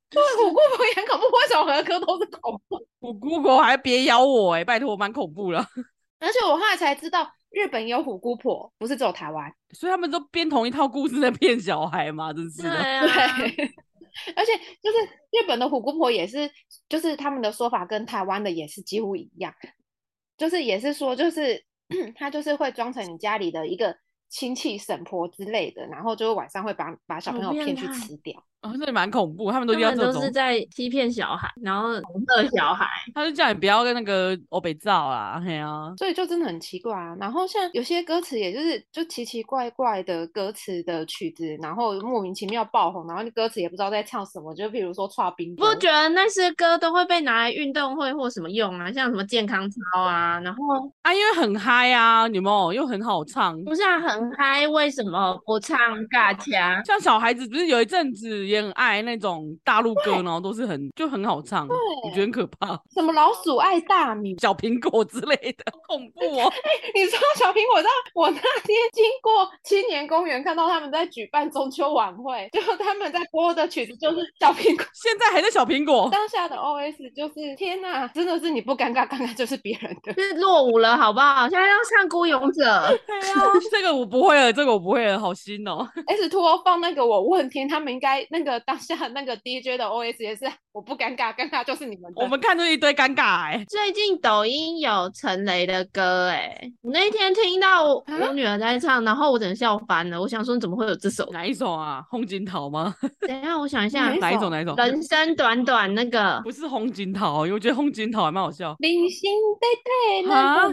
[0.11, 2.77] 对，虎姑婆也很恐怖，为什么儿歌都是恐怖？
[2.99, 5.65] 虎姑婆还别咬我哎、欸，拜托，我蛮恐怖了。
[6.19, 12.71] 而且我后来才知道，日本有虎姑婆，不是只有台湾，所以他们都编同一套故事在骗小孩嘛，真是的。
[12.71, 13.75] 对，
[14.35, 14.97] 而且就是
[15.31, 16.49] 日本的虎姑婆也是，
[16.89, 19.53] 就是他们的说法跟台湾的也是几乎一样，
[20.37, 21.63] 就是也是说，就是
[22.15, 23.95] 他就是会装成你家里的一个
[24.29, 28.43] 亲戚婶婆之类的，然后就是晚上会把把小朋友骗去吃掉。
[28.61, 32.87] 哦，这里蛮恐怖，他们都要这种，都是在欺骗小孩，然后恐吓小孩。
[33.13, 37.15] 他就叫你不要跟那个欧北照啊，嘿啊，所以就真的很奇怪啊。
[37.19, 45.55] 然后像有些歌词，也就是就奇奇怪怪的歌词的曲子，然后莫名其妙爆红，然后歌词也不知道在唱什么，就比如说剉冰。
[45.55, 48.91] 不觉得那些歌都会被拿来运动会或什么用啊？
[48.91, 56.83] 像什么健康操啊，然后啊，因为很嗨啊，你们又很好唱，不是啊，很嗨，为什么不唱尬腔？
[56.85, 59.55] 像小孩子不是有一阵子也很爱那种。
[59.63, 62.79] 大陆歌，然后都是很就很好唱，我觉得很可怕。
[62.93, 66.47] 什么老鼠爱大米、小苹果之类的， 恐怖哦！
[66.47, 74.85] 哎、欸，你说小苹果，知道我那天经过青年公园，看到他们在举办中秋晚会，就他们在播的曲子就是 小苹果。
[74.93, 76.09] 现在还在小苹果。
[76.11, 80.13] 当下的 OS 就是天哪，真的是你不尴尬，尴尬就是别人的。
[80.13, 81.49] 是落伍了，好不好？
[81.49, 82.63] 现在要唱孤勇者。
[83.05, 85.87] 对啊，这个我不会了，这个我不会了，好新哦。
[86.07, 88.95] S Two 放那个我问天，他们应该那个当下。
[89.13, 92.11] 那个 DJ 的 OS 也是，我不尴尬，尴尬就是你们。
[92.15, 93.65] 我们看出一堆尴尬哎、欸。
[93.69, 100.19] 最近抖音有陈雷的歌哎、欸，我那天听到我女儿在唱，然后我整个笑翻了。
[100.19, 101.27] 我想说，你怎么会有这首？
[101.31, 102.03] 哪一首啊？
[102.09, 102.93] 红锦桃吗？
[103.27, 104.49] 等一下，我想一下，哪一首？
[104.49, 104.75] 哪一首？
[104.75, 108.75] 人生短短那个不是红锦桃，因为我觉得红锦桃还蛮好笑。
[108.79, 110.67] 零星对对，啊，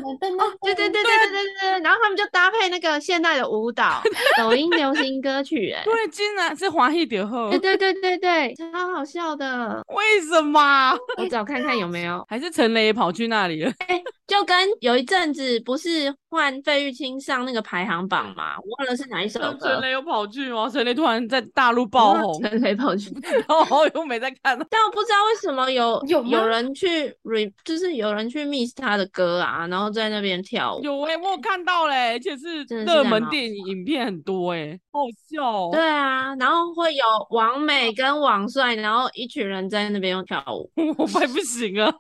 [0.62, 4.02] 对对对对对对对，然后他们就搭配那个现代的舞蹈，
[4.38, 9.82] 抖音流行歌曲哎、欸，对，竟然是华裔点后，对对对对对，超好笑的。
[9.88, 10.96] 为什么？
[11.18, 13.70] 我找看看有没有，还是陈雷也跑去那里了？
[13.88, 19.68] 欸就跟有一阵子不是换费玉清上那个排行榜嘛，我忘了是哪一首歌。
[19.68, 20.68] 陈雷又跑去吗？
[20.68, 22.42] 陈雷突然在大陆爆红。
[22.42, 23.08] 陈雷跑去，
[23.48, 24.58] 然后又没在看。
[24.68, 30.82] 但我不知道为什么有 有有人去 re，就是有人去 miss 他的歌啊，然后在那边跳舞。
[30.82, 35.70] 有哎、欸，我有看到嘞、欸，而且是热门电影影片很多哎、欸，好笑、喔。
[35.72, 40.68] 对啊，然后会有王美跟王帅，然后一群人在那边用跳舞，
[40.98, 41.94] 我快不行了。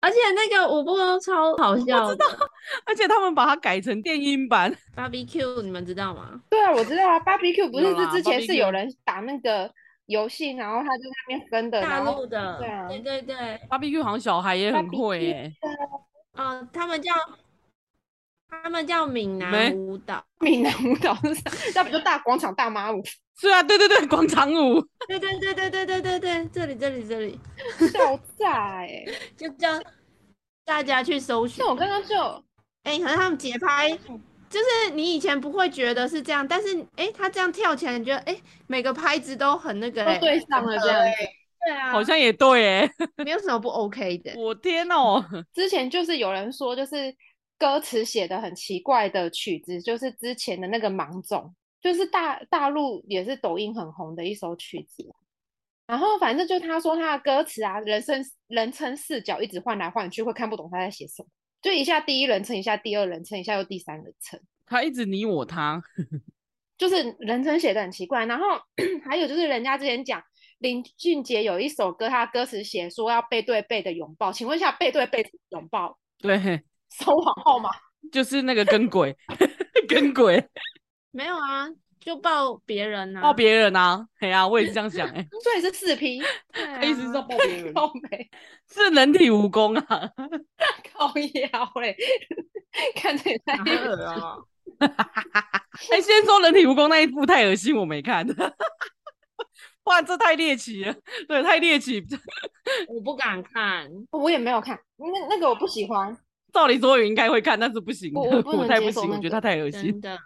[0.00, 2.26] 而且那个舞步都超好笑，我知道，
[2.84, 4.72] 而且他们把它改成电音版。
[4.96, 6.40] Barbecue，你们知道吗？
[6.48, 7.18] 对啊，我知道啊。
[7.20, 9.68] Barbecue 不是是之前是有人打那个
[10.06, 13.36] 游戏，然后他就在那边分的，大陆的，对啊，对对对。
[13.68, 15.52] Barbecue 好像小孩也很会耶。
[16.36, 17.12] 嗯、呃，他们叫
[18.48, 21.50] 他们叫闽南舞蹈，闽南舞蹈是啥？
[21.74, 23.02] 那不就大广场大妈舞？
[23.40, 24.80] 是啊，对对对，广场舞。
[25.06, 27.38] 对对对对对对对对，这里这里这里，
[27.92, 29.04] 笑炸哎！
[29.36, 29.80] 就叫
[30.64, 31.64] 大家去搜寻。
[31.64, 32.16] 那我刚刚就，
[32.82, 33.90] 哎、欸，可是他们节拍，
[34.50, 41.10] 就是你以前不会觉得是这样，但是哎、欸，他这样跳起来，你觉得哎、欸，每个拍子都很那个、欸，都对上了这样子。
[41.66, 42.90] 对啊，好像也对哎，
[43.24, 44.32] 没有什么不 OK 的。
[44.36, 45.24] 我天哦，
[45.54, 47.14] 之前就是有人说，就是
[47.58, 55.04] 歌词写的很奇怪的曲子，就是之前的那个芒种，就是大大陆也是抖音很红的一首曲子。
[55.86, 61.28] 然后反正就他说他的歌词啊，人生人称视角一直换来换去，会看不懂他在写什么。
[61.62, 64.38] 就一下第一人称，一下第二人称，一下又第三人称。
[64.66, 65.82] 他一直你我他，
[66.76, 68.26] 就是人称写的很奇怪。
[68.26, 68.44] 然后
[69.08, 70.22] 还有就是人家之前讲
[70.58, 75.98] 林俊杰有一首歌，他的歌词写说要背对背的拥抱，请问一下背对背拥抱？
[76.18, 76.36] 对，
[76.90, 77.70] 收往后吗？
[78.12, 79.16] 就是那个跟鬼，
[79.88, 80.36] 跟鬼
[81.10, 81.68] 没有啊。
[82.00, 86.22] 就抱别人啊，抱别人啊，对啊，我也是这样想哎、欸，所以是四 P，
[86.54, 88.30] 他意思是抱别人，靠北
[88.72, 90.10] 是人体蜈蚣啊，
[90.94, 91.96] 靠腰嘞，
[92.94, 94.46] 看这也太恶了。
[95.90, 98.24] 哎，先说人体蜈蚣那一部太恶心，我没看，
[99.84, 100.94] 哇，这太猎奇了，
[101.26, 102.02] 对，太猎奇，
[102.88, 106.16] 我不敢看，我也没有看，那那个我不喜欢，
[106.52, 110.16] 照理说我应该会看，但是不行，我我不能接受、那个，我太不行，我觉得他太恶心的。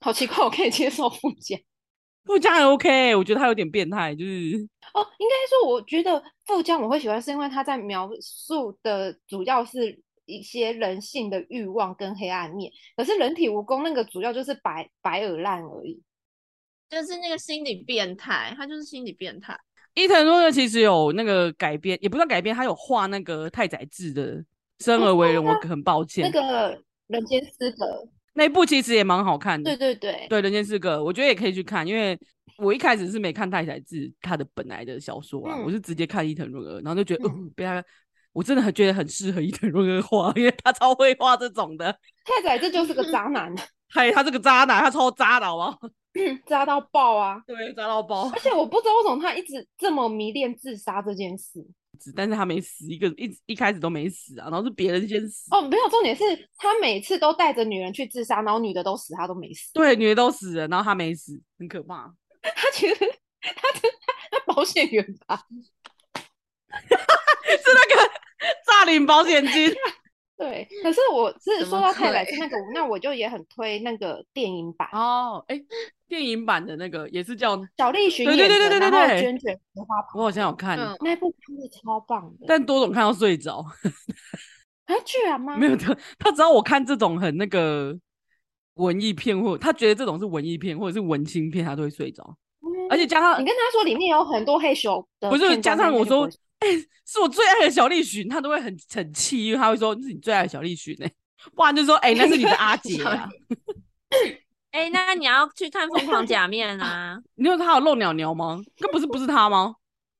[0.00, 1.58] 好奇怪，我可以接受富江，
[2.24, 4.56] 富江还 OK，我觉得他有点变态，就是
[4.94, 16.02] 哦，应该说，我觉得富江我会喜欢，是因为他在描述的主要是一些人性的欲望跟黑暗面，可是人体蜈蚣那个主要就是白白耳烂而已，
[16.88, 19.58] 就是那个心理变态，他就是心理变态。
[19.94, 24.36] 伊藤润二其实有那个改编，也不算改编，他有画那个太宰治的
[24.78, 28.08] 《生而为人》，我很抱歉，那个人间失格。
[28.40, 32.18] 那部其实也蛮好看的，对对对，对，人间失格，我觉得也可以去看，因为
[32.56, 37.84] 我一开始是没看太宰治他的本来的小说啊，嗯、我是直接看伊藤润二，然后就觉得，嗯，呃、被他，
[38.32, 41.92] 我真的很觉得很适合伊藤润二画，因为他超会画这种的。
[42.24, 43.54] 太宰治就是个渣男，
[43.92, 45.78] 嘿，他这个渣男，他超渣的，好不好？
[46.48, 47.42] 渣到爆啊！
[47.46, 48.30] 对，渣到爆。
[48.30, 51.64] 而且我不知道为什么他一直这么迷恋自杀这件事。
[52.14, 55.48] 但是他没死，一个一一开始都没死啊，然后是别人先死。
[55.50, 56.22] 哦，没有，重点是
[56.56, 59.72] 他每次都带着女人去自杀，然后女的都死，他都没死。
[59.74, 62.14] 对，女的都死了，然后他没死，很可怕。
[62.42, 63.88] 他其实他他
[64.30, 65.44] 他保险员吧？
[66.70, 68.10] 是那个
[68.66, 69.74] 诈领保险金。
[70.40, 75.44] 对，可是我是说到太宰治那个，那我就也很推那个电影版哦。
[75.48, 75.60] 哎，
[76.08, 79.96] 电影版的那个也是叫小栗旬演的，对对对对对对，卷卷荷花。
[80.14, 82.46] 我好像有看那部，真的超棒的。
[82.48, 83.58] 但多总看到睡着，
[84.86, 85.58] 啊，居然吗？
[85.58, 87.94] 没有他，他只要我看这种很那个
[88.76, 92.24] 文艺片，或他觉得这种是文艺片或者是文青片，他都会睡着。
[92.88, 96.26] 而且加上你跟他说里面有很多黑熊，不是加上我说。
[96.60, 101.06] 哎、欸，是我最爱的小栗旬，他都会很很气，因为他会说那是你最爱的小栗旬呢，
[101.54, 103.28] 不然就说哎、欸，那是你的阿姐啊。
[104.72, 107.18] 哎、欸，那你要去看《疯狂假面》啊？
[107.34, 108.60] 你有他有露鸟鸟吗？
[108.78, 109.74] 那不是不是他吗？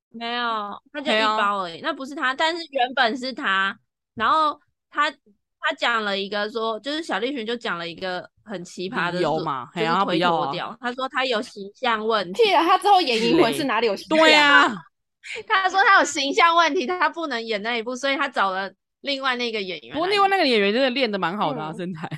[0.08, 3.78] 没有，他就一包而已，那不是他，但是原本是他。
[4.14, 4.58] 然后
[4.90, 9.68] 他他讲了一个说，就是小栗旬就讲了一个很奇葩的，有嘛？
[9.72, 10.76] 就是推脱掉。
[10.80, 12.42] 他说他有形象问题。
[12.52, 14.18] 他之后演《银魂》是哪里有形象？
[14.18, 14.74] 对呀、啊。
[15.46, 19.92] 他说他有形象问题，他不能演那一部，所以他找了另外那个演员。
[19.92, 22.08] 不过另外那个演员真的练的蛮好的啊，嗯、身材。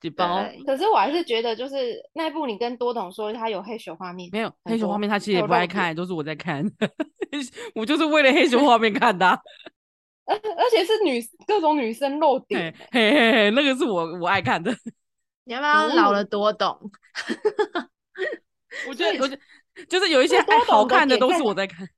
[0.00, 0.44] 几包？
[0.66, 6.62] 可是我还是觉得，就是那一部你跟多董说他有黑熊画面，没有黑熊画面，他其实也不爱看，都是我在看。
[7.74, 9.26] 我就是为了黑熊画面看的，
[10.26, 14.76] 而而且是女各种女生露点，嘿嘿嘿，那个是我我爱看的。
[15.44, 16.78] 你要不要老了多懂？
[18.88, 19.42] 我觉得，我觉得。
[19.88, 21.88] 就是有一些好看的都是我在看，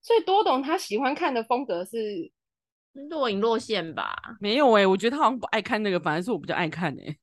[0.00, 2.30] 所以多懂他喜欢看的风格是
[3.10, 4.16] 若隐若现吧？
[4.40, 7.18] 没有哎、欸，我觉得他好像不爱看那个，反而是我比较爱看哎、欸，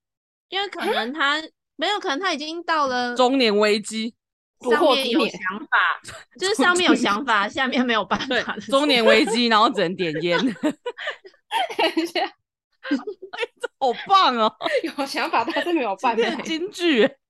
[0.50, 1.42] 因为可能他
[1.76, 4.14] 没有，可能他已经到了中年危机，
[4.62, 5.78] 上面有想法，
[6.40, 8.56] 就是上面有想法，下面没有办法。
[8.70, 10.40] 中年危机，然后只能点烟。
[10.40, 14.54] 等一下，哎，这好棒哦！
[14.84, 16.24] 有想法，但是没有办法。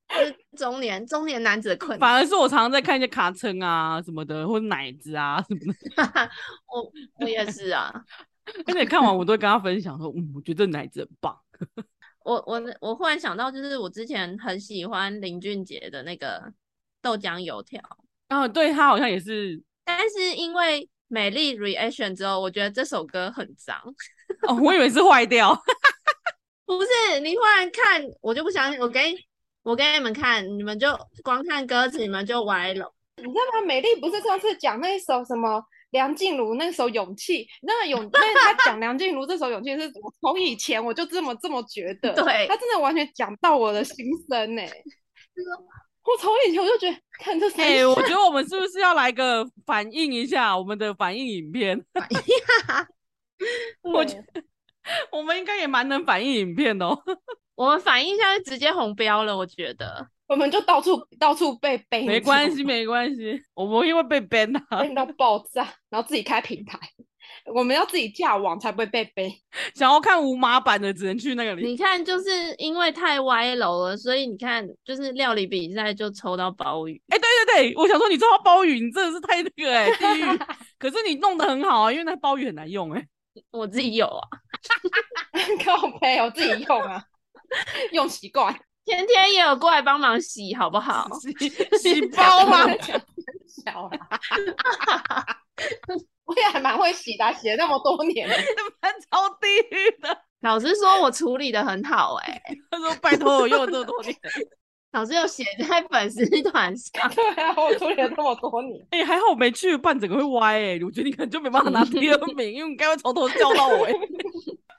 [0.09, 0.45] 金句。
[0.55, 6.31] 中年中年男子的困难，反而是我常常在看一些卡称啊什么的，或者奶子啊什么的。
[6.73, 7.93] 我我也是啊，
[8.67, 11.37] 而且看完我都会跟他分享说，嗯，我觉得奶子很棒。
[12.23, 16.51] 我我我忽然想到，就是我之前很喜欢林俊杰的那个
[17.01, 17.79] 豆浆油条。
[18.29, 23.77] 啊，对他好像也是，但是因为美丽 reaction 之后，我觉得这首歌很脏。
[24.47, 25.53] 哦，我以为是坏掉。
[26.65, 28.79] 不是，你忽然看，我就不相信。
[28.81, 29.19] 我给你。
[29.65, 30.87] 我给你们看，你们就
[31.23, 32.93] 光看歌词，你们就歪了。
[33.17, 33.65] 你知道吗？
[33.65, 35.59] 美丽不是上次讲那一首什么
[35.89, 44.61] 梁静茹那首《勇气》，那个勇，那他讲梁静茹这首《勇气》是我从以前我就这么这么觉得，对，他真的完全讲到我的心声呢。
[46.03, 51.83] 我从以前我就觉得看这，哎、欸，我觉得我们是不是要来个反应一下我们的反应影片？
[51.91, 52.17] 反应
[52.75, 52.85] 啊！
[53.81, 54.43] 我觉得
[55.11, 57.01] 我们应该也蛮能反应影片的哦。
[57.55, 62.05] 我们反应一下就直接红标了，我觉得我们就到处到处被背。
[62.05, 66.77] 没关系，没关系，我们因为被 ban 啊，ban 到爆炸，然后自己开平台。
[67.53, 69.31] 我们要自己架网才不会被背。
[69.73, 71.67] 想要看无码版的，只能去那个里。
[71.67, 76.99] 你看，就是因为太歪楼了，所以你看，就是料理比赛就抽到鲍鱼。
[77.09, 80.39] 哎、欸，对对对，我想说你抽到鲍鱼，你真的是太那个哎、欸，地狱。
[80.79, 83.07] 可是你弄得很好啊，因为那鲍鱼很难用哎、欸。
[83.51, 84.27] 我自己有啊，
[85.63, 87.03] 靠背，我自己用啊，
[87.91, 88.53] 用习惯。
[88.85, 91.09] 天天也有过来帮忙洗，好不好？
[91.19, 92.67] 洗 洗包吗？
[93.65, 93.89] 小
[96.25, 98.35] 我也还蛮会洗的、啊，洗了那么多年了，
[98.81, 100.17] 蛮超地狱的。
[100.41, 104.15] 老师说我处理的很好、欸，哎，他说拜托我用了这么多年。
[104.91, 108.79] 老师有写在粉丝团上，对啊，我处理了这么多年。
[108.91, 110.83] 哎、欸，还好我没去，不然整个会歪哎、欸。
[110.83, 113.93] 我觉得你可能就没办法拿第二名，因为你该会从头叫到尾。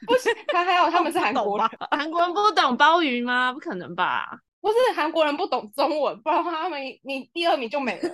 [0.07, 3.53] 不是，他还有他们是韩国人，韩国人不懂鲍鱼吗？
[3.53, 4.39] 不可能吧？
[4.61, 8.11] 不是韩国人不懂中文，不然的话他们你第二名就没了。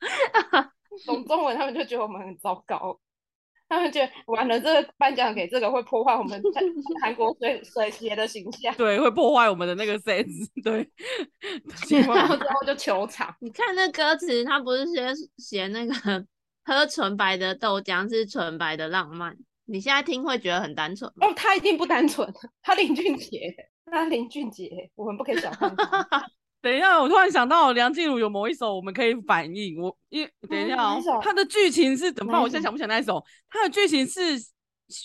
[1.06, 2.98] 懂中文，他们就觉得我们很糟糕。
[3.66, 6.40] 他们觉得完了，这个颁奖给这个会破坏我们
[7.00, 8.72] 韩国水水鞋的形象。
[8.76, 10.48] 对，会破坏我们的那个 sense。
[10.62, 10.88] 对，
[12.06, 13.34] 然后之后就球场。
[13.40, 15.94] 你看那歌词，他不是写写那个
[16.64, 19.36] 喝纯白的豆浆是纯白的浪漫。
[19.66, 22.32] 你现在听会觉得很单纯哦，他一定不单纯。
[22.62, 23.54] 他林俊杰，
[23.86, 26.26] 他林俊杰，我们不可以小看他。
[26.60, 29.80] 等一下，我突然想到梁静茹有某一首我们可以反应。
[29.80, 32.40] 我一等一下哦，他的剧情是怎么？
[32.40, 33.22] 我现在想不起来那一首。
[33.50, 34.22] 他的剧情是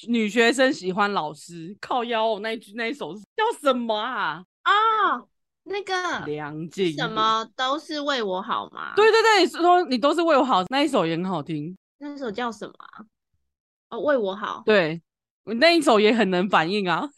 [0.08, 4.42] 女学生喜欢老师，靠腰哦，那一句那一首叫什么啊？
[4.62, 4.72] 啊、
[5.18, 5.28] 哦，
[5.64, 8.94] 那个梁静茹什么都是为我好吗？
[8.96, 11.78] 对对对，说你都是为我好，那一首也很好听。
[11.98, 12.74] 那一首叫什么？
[13.90, 14.64] 哦，为我好。
[14.66, 15.02] 对，
[15.44, 17.10] 那一首也很能反映啊。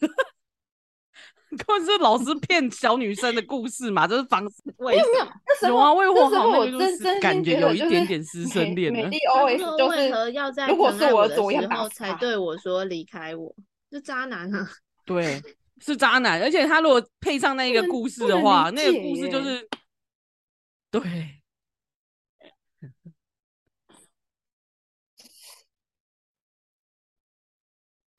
[1.54, 5.68] 根本是老师骗小女生的故事嘛，就是防止为什么？
[5.68, 9.02] 有啊，为我好，那个就是感觉有一点点师生恋了。
[9.02, 13.54] 美丽 OS 就是要在如果是我的时候才对我说离开我，
[13.90, 14.66] 是渣男啊。
[15.04, 15.42] 对，
[15.82, 19.68] 是渣男，而且他如果配上那个故事的话，那个故事就是
[20.90, 21.02] 对。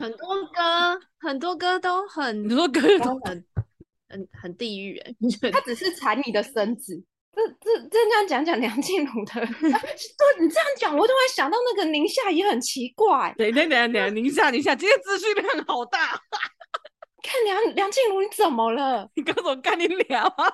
[0.03, 3.45] 很多歌，很多歌都很，很多歌都很
[4.09, 7.01] 很很地狱哎、 欸，他只是缠你的身子。
[7.35, 13.33] 这这这样讲讲梁静茹的， 对，你这样讲，我突然想到那个宁夏也很奇怪。
[13.37, 16.19] 等一下，等，宁夏，宁夏，今天资讯量好大。
[17.23, 19.09] 看梁梁静茹，你怎么了？
[19.15, 20.45] 你刚怎么跟你聊啊？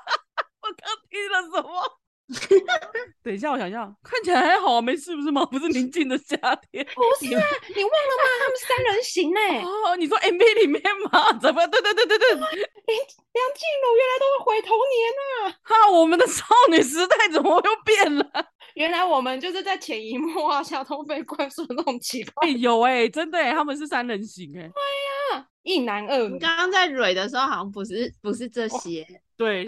[0.62, 1.99] 我刚听了什么？
[3.24, 5.46] 等一下，我想一下，看起来还好，没事不是吗？
[5.48, 6.38] 不是宁静的夏
[6.72, 7.44] 天，不是啊，
[7.76, 8.30] 你忘了吗？
[8.40, 9.62] 他们三人行呢、欸。
[9.64, 11.34] 哦，你说 MV 里面吗？
[11.40, 11.66] 怎么？
[11.68, 15.58] 对对对对对，梁梁静茹原来都会回童年啊！
[15.64, 18.26] 哈，我们的少女时代怎么又变了？
[18.76, 22.48] 原来我们就是在潜移默化下都被灌输那种奇怪。
[22.50, 24.70] 有哎、欸，真的他们是三人行哎、欸。
[24.70, 26.34] 对呀，一男二女。
[26.34, 29.06] 你刚刚在蕊的时候好像不是不是这些。
[29.40, 29.66] 对，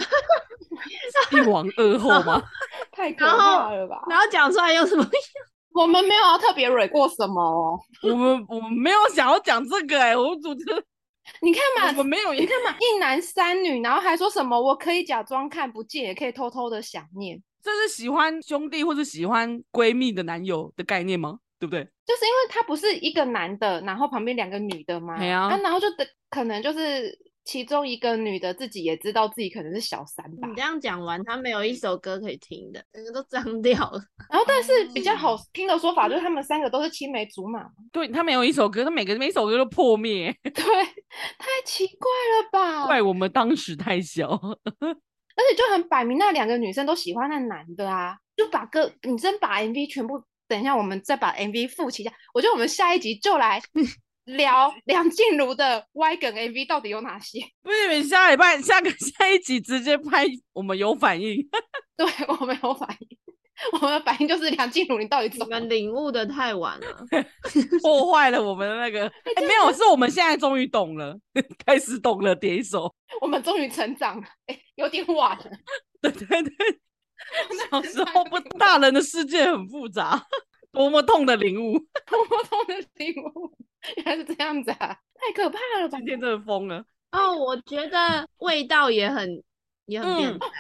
[1.32, 2.44] 一王二后吗？
[2.92, 4.04] 太可怕了吧！
[4.10, 5.08] 然后讲出来又什么？
[5.74, 7.80] 我们没有要特别蕊过什么哦。
[8.04, 10.66] 我们我们没有想要讲这个哎、欸，我组织。
[11.42, 14.60] 你看嘛，我们没有，你看嘛，一男三女，然后还说什么？
[14.60, 17.42] 我可以假装看不见，也可以偷偷的想念。
[17.64, 21.38] 这是喜欢兄弟或是喜欢闺蜜的男友的概念吗？
[21.58, 21.82] 对不对？
[22.06, 25.18] 就是因为他不是一个男的，然后旁边两个女的嘛？
[25.18, 27.18] 对啊，啊，然后就等可能就是。
[27.44, 30.48] 其中一个女的自己也知道自己可能是小三吧。
[30.48, 34.00] 你这样讲完，她没有一首歌可以听的，整个都脏掉了。
[34.30, 37.66] 然后，但是比较好听的说法就是他们三个都是青梅竹马。
[37.92, 40.32] 对，他没有一首歌，他每个每一首歌都破灭。
[40.44, 42.86] 对，太奇怪了吧？
[42.88, 52.14] 怪我们当时太小，而且就很摆明，那两个女生都喜欢那男的啊，就把歌，你真把 MV 全部，等一下我们再把 MV 复习一下。
[52.34, 53.60] 我觉得我们下一集就来。
[54.26, 57.40] 聊 梁静茹的歪梗 MV 到底有哪些？
[57.64, 61.38] 不是，你下礼拜下个 下一集直接拍，我们有反应。
[61.98, 63.18] 对，我们有反应，
[63.74, 67.06] 我们的反应就是梁静茹，你到底怎么领悟的太晚了，
[67.82, 69.08] 破坏了我们的那个。
[69.36, 71.16] 哎、欸，没有，是我们现在终于懂了，
[71.66, 72.94] 开始懂了，点一首。
[73.22, 75.46] 我们终于成长了，哎、欸，有点晚了。
[76.02, 76.52] 对对对，
[77.70, 80.26] 小时候不，大人的世界很复杂，
[80.72, 81.78] 多么痛的领悟，
[82.10, 83.54] 多么痛的领悟。
[83.98, 85.98] 原来是这样子啊，太可怕了吧！
[85.98, 87.36] 今天真的疯了哦。
[87.36, 89.44] 我觉得味道也很
[89.86, 90.52] 也很变态、嗯。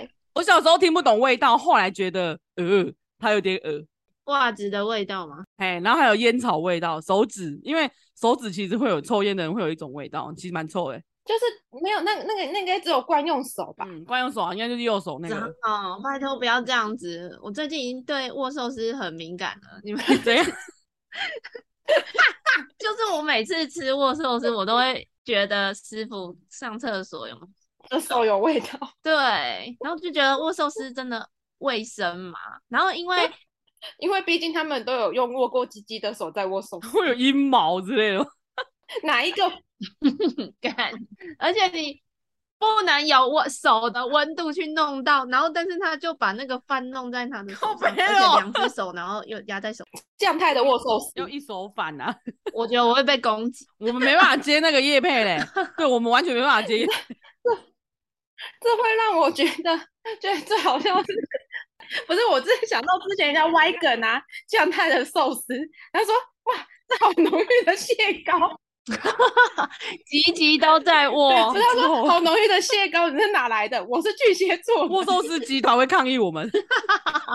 [0.00, 3.82] 对，我小时候听不懂味道，后来觉得呃，它有点呃。
[4.26, 5.44] 袜子的味道吗？
[5.56, 7.88] 哎，然后还有烟草味道，手指，因为
[8.20, 11.00] 手指其实会有抽烟的人会有一种味道，其实蛮臭的。
[11.26, 11.44] 就是
[11.82, 13.84] 没有那个那个那个应该只有惯用手吧？
[13.88, 15.36] 嗯，惯用手啊，应该就是右手那个。
[15.62, 19.80] 哦，拜托不要这样子，我最近已经对握寿司很敏感了。
[19.82, 20.44] 你们 怎样？
[22.78, 27.36] 就是我每次吃握寿司，我都会觉得师傅上厕所有
[27.88, 28.68] 的手有味道。
[29.02, 29.12] 对，
[29.80, 32.38] 然后就觉得握寿司真的卫生嘛。
[32.68, 33.16] 然后因为
[33.98, 38.26] 因为毕竟他们都有用握过鸡鸡的手在握寿司，会有阴毛之类的。
[39.02, 39.50] 哪一个？
[40.60, 40.90] 干，
[41.38, 42.00] 而且你
[42.58, 52.16] 不能有握手的温度去弄到，然后但是他就把那个饭弄在他的手上，而且两只手，然后又压在手上，这样态的握寿司要一手反啊！
[52.54, 55.38] 我觉得我会被攻击，我们没办法接那个叶配嘞，
[55.76, 56.90] 对，我们完全没办法接， 这
[58.60, 59.78] 这会让我觉得，
[60.18, 61.06] 觉得最好笑是，
[62.06, 65.54] 不是我之前想到之前人家歪梗啊，这样态的寿司，
[65.92, 66.14] 他说
[66.44, 68.58] 哇，这好浓郁的蟹膏。
[70.06, 73.84] 集集都在握，不要说好浓郁的蟹膏，你是哪来的？
[73.86, 76.48] 我是巨蟹座，握寿司集团会抗议我们，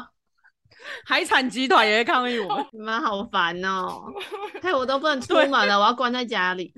[1.05, 4.01] 海产集团也会抗议我们，你们好烦哦！
[4.63, 6.73] 害我都不能出门了，我要关在家里。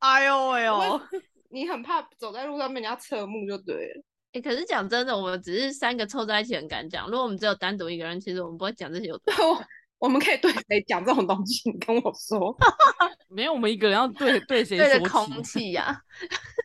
[0.00, 1.00] 哎呦哎呦，
[1.50, 4.02] 你很怕走在路上被人家侧目就对了。
[4.32, 9.20] 哎、欸，可是讲真的，我们只是三个凑在一起很敢讲，如果我们只有单独一个人，其实我们不会讲这些有。
[10.00, 11.70] 我们可以对谁讲这种东西？
[11.70, 12.56] 你跟我说，
[13.28, 14.86] 没有，我们一个人要对对谁说？
[14.88, 16.00] 对空气呀、啊。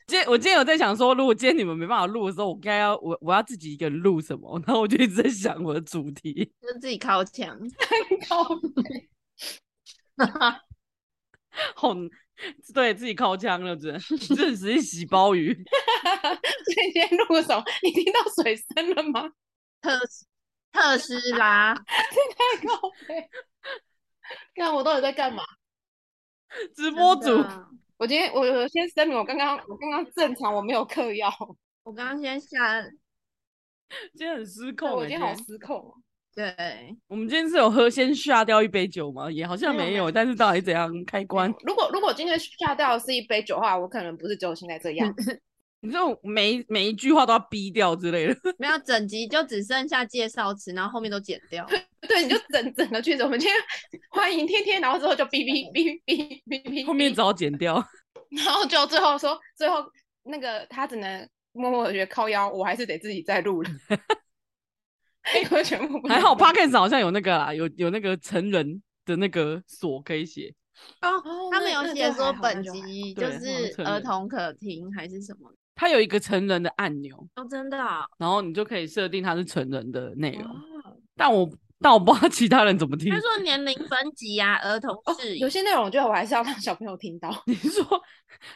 [0.08, 4.58] 今天我今天有在想说，如果今天你们没办法录的时候，我该要我我要自己一个人录什么？
[4.66, 7.60] 然后我就一直在想我的主题，就自己靠墙，
[8.30, 8.44] 靠
[10.18, 10.62] 哈哈，
[11.76, 11.94] 好，
[12.74, 14.00] 对自己靠墙了，真的，
[14.34, 15.54] 这只是洗鲍鱼。
[16.74, 17.62] 今天录什么？
[17.84, 19.30] 你听到水声了吗？
[19.82, 19.92] 特
[20.98, 21.88] 斯拉， 这
[22.34, 23.30] 太高了！
[24.56, 25.44] 看我到底在干嘛？
[26.76, 27.44] 直播主，
[27.98, 31.30] 我今天我我先声明，我刚刚我刚刚正常，我没有嗑药。
[31.84, 32.82] 我刚刚先下，
[34.14, 35.94] 今天很失控，我今天好失控。
[36.34, 36.54] 对，
[37.08, 39.32] 我们今天是有喝先下掉一杯酒吗？
[39.32, 41.54] 也好像没有，但是到底怎样开关？
[41.64, 45.14] 如果如果今天下掉的是一杯酒的话，我可能不是只有现在这样。
[45.86, 51.66] 你这种每每一句话都要逼掉之类的， 没有整集就只剩下介绍词，然后后面都剪掉。
[52.02, 53.56] 对，你就整整个句子，我们今天
[54.10, 57.76] 欢迎天天，然后之后就哔哔哔哔哔哔，后面只好剪掉，
[58.32, 59.78] 然后就最后说，最后
[60.24, 63.70] 那个他只能默默的觉得靠腰，我还是得自己再录了。
[65.42, 70.54] 因为全部还好，Podcast 好像有那个啦，有有那个成人的那个锁可以写
[71.02, 71.10] 哦。
[71.52, 75.52] 他们有写说本集就是儿童可听还是什么？
[75.76, 80.50] 它有一个成人的按钮哦，真的啊，然后你就可以设定它是成人的内容，
[81.16, 81.50] 但我
[81.82, 83.12] 但我不知道其他人怎么听。
[83.12, 87.30] 他说年龄分级呀，儿童是有些内容，我觉得我还是要让小朋友听到。
[87.46, 87.84] 你说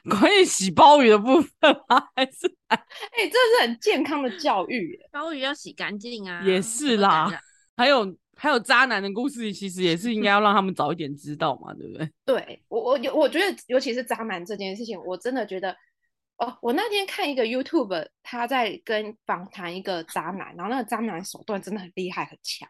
[0.09, 2.07] 关于洗鲍鱼的部分吗？
[2.15, 2.79] 还是哎，
[3.17, 7.29] 这是很健康的教育， 鲍鱼要洗干净啊，也是啦。
[7.75, 12.09] 还有还有渣男的故事，其实也是应该要让他们早一点知道嘛，对不对？
[12.25, 15.75] 对我我有我觉得，尤其是渣男这件事情，我真的觉得。
[16.39, 22.67] 哦，我那天看一个 YouTube，他在跟访谈一个渣男，然后那个渣男手段真的很厉害很强。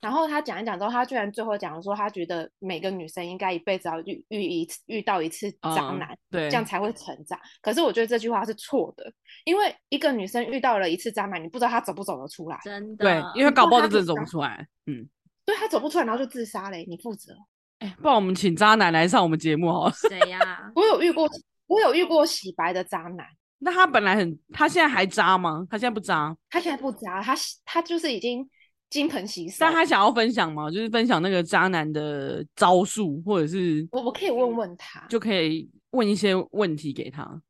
[0.00, 7.38] 然后他讲一讲之后，他居然最后讲说，他觉得每个女生应该一辈子要遇遇一次遇到一次渣男，嗯，对，这样才会成长。
[7.62, 9.10] 可是我觉得这句话是错的，
[9.44, 12.58] 因为一个女生遇到了一次渣男，你不知道她走不走得出来。
[12.62, 14.66] 真的，对，因为搞不好就真的走不出来。
[14.86, 15.08] 嗯，
[15.46, 17.34] 对，她走不出来，然后就自杀嘞，你负责。
[17.78, 19.92] 哎，不然我们请渣男来上我们节目好了。
[19.92, 20.72] 谁呀、啊？
[20.76, 21.28] 我有遇过。
[21.66, 23.26] 我有遇过洗白的渣男，
[23.58, 25.66] 那他本来很，他现在还渣吗？
[25.70, 26.36] 他现在不渣？
[26.50, 27.34] 他现在不渣，他
[27.64, 28.48] 他就是已经
[28.90, 29.56] 金盆洗手。
[29.60, 30.70] 但他想要分享吗？
[30.70, 37.40] 就是分享那个渣男的招数，或者是我我可以问问他，就可以问一些问题给他，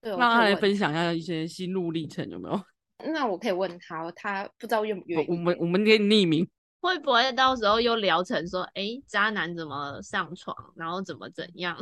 [0.00, 2.62] 对，让他来分享一下一些心路历程，有没有？
[3.12, 5.26] 那我可以问他，他不知道愿不愿意。
[5.28, 6.48] 我们我们可以匿名。
[6.82, 11.76] 会不会到时候又聊成说，哎，渣男怎么上床，然后怎么怎样？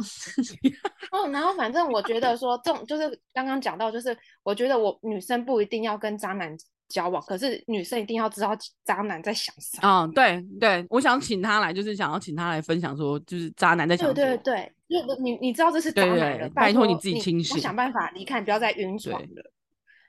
[1.11, 6.55] 哦，然后反正我觉得说，这种就是刚刚讲到，就是我觉得我女生不一定要跟渣男
[6.87, 8.51] 交往，可是女生一定要知道
[8.85, 10.05] 渣男在想什么。
[10.05, 14.15] 嗯，对对，我想请他来，就是想要请他来分享说，就是渣男在想什么。
[14.15, 19.51] 对对对，你你知道这是渣男的，对对拜托你自己清醒，我想办法离开，不要再晕船了。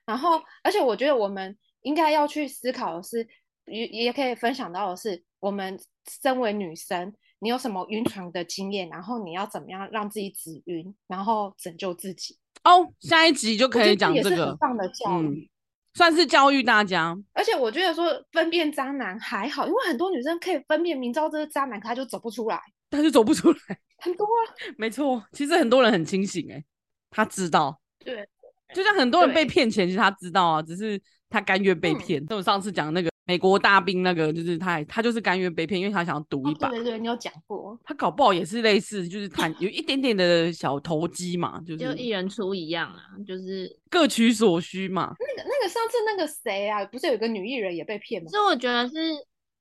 [0.06, 3.26] 然后，而且我觉得我们应该要去思考的是。
[3.72, 5.80] 也也可以分享到的是，我们
[6.22, 8.90] 身为女生，你有什么晕船的经验？
[8.90, 12.38] 然后你要怎么样让自己止晕，然后拯救自己？
[12.64, 15.50] 哦，下一集就可以讲这个，也是很棒的教育，嗯，
[15.94, 17.18] 算是教育大家。
[17.34, 23.60] 而且我觉得说分辨渣男还好，因为很多女生可以分辨，明知道这是渣男，可他就走不出来，他就走不出来，
[23.98, 24.38] 很多啊，
[24.78, 26.64] 没错，其实很多人很清醒哎，
[27.10, 27.80] 他知道。
[28.04, 28.28] 对，
[28.74, 31.00] 就像很多人被骗钱，其实他知道啊，只是
[31.30, 32.26] 他甘愿被骗。
[32.26, 36.68] 就我上次讲那个美国大兵那个，就是他他就是甘愿被骗，因为他想要赌一把。
[36.68, 37.80] 对对，你有讲过。
[37.82, 45.16] 他搞不好也是类似，就是谈有一点点的小投机嘛，就是就一人出一样啊，就是各取所需嘛。
[45.18, 48.28] 那个那个上次那个谁啊，不是有一个女艺人也被骗吗？
[48.30, 48.96] 所以我觉得是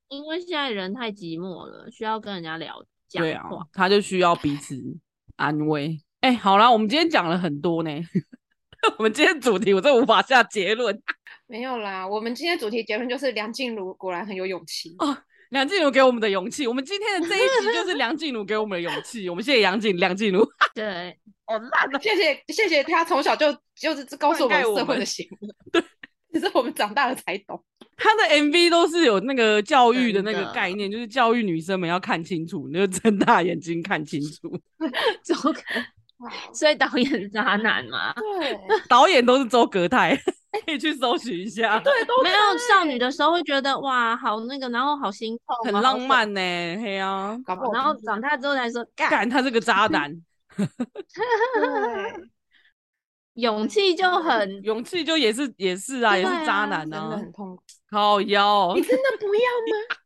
[0.09, 2.85] 因为现在人太寂寞了，需要跟人家聊。
[3.13, 4.75] 对啊，他就需要彼此
[5.37, 6.01] 安慰。
[6.23, 7.91] 哎、欸，好啦，我们今天讲了很多呢。
[8.99, 11.01] 我们今天主题我真无法下结论。
[11.51, 15.19] 没有啦，我们今天主题结论就是梁静茹果然很有勇气哦。
[15.49, 19.29] 梁静茹给我们的勇气，我们今天的这一集就是梁静茹给我们的勇气。
[19.29, 20.49] 我们谢谢杨静梁静茹。
[20.73, 25.49] 对，好烂的，谢谢谢谢他从小就就是告诉我们社会的行为。
[25.73, 25.83] 对，
[26.33, 27.61] 只是我们长大了才懂。
[27.97, 34.57] 他的 MV 都是有那个教育的那个概念，就是教育女生们要看清楚，你就睁大眼睛看清楚。
[35.25, 35.61] 周格，
[36.55, 38.15] 所以导演是渣男嘛？
[38.15, 38.57] 对，
[38.89, 40.17] 导演都是周格泰，
[40.65, 41.79] 可以去搜寻一下。
[41.81, 46.41] 对， 都没有少女的时候会觉得哇，好那个，然后好心痛，很浪漫呢。
[46.41, 47.39] 嘿啊，
[47.73, 50.13] 然后长大之后才说，干他这个渣男。
[53.35, 57.63] 勇气就很，勇气就也是也是啊，也是渣男啊，真的很痛苦。
[57.89, 59.97] 靠腰，你真的不要吗？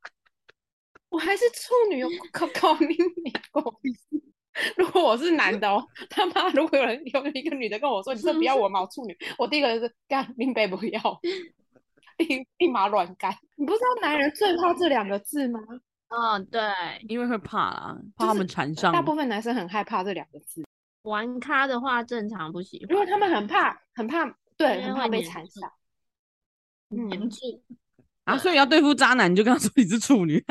[1.09, 4.23] 我还是处女，靠靠你你狗屁事！
[4.77, 8.81] 如果我是男的哦，他妈，如果有人 有一个女的跟我说，你真不要我吗？
[8.81, 11.01] 我处女，我第一个就是干，林北不要，
[12.19, 13.37] 立立马乱干。
[13.57, 15.61] 你不知道男人最怕这两个字吗？
[16.09, 16.63] 嗯，对，
[17.09, 18.93] 因为会怕啦，怕他们缠上。
[18.93, 20.65] 大部分男生很害怕这两个字。
[21.03, 24.25] 玩咖的话，正常不喜欢，因为他们很怕，很怕，
[24.57, 25.71] 对，很怕被缠上。
[26.89, 27.39] 黏住
[28.25, 28.39] 啊！
[28.39, 30.45] 所以要对付渣男，你就跟他说你是处女。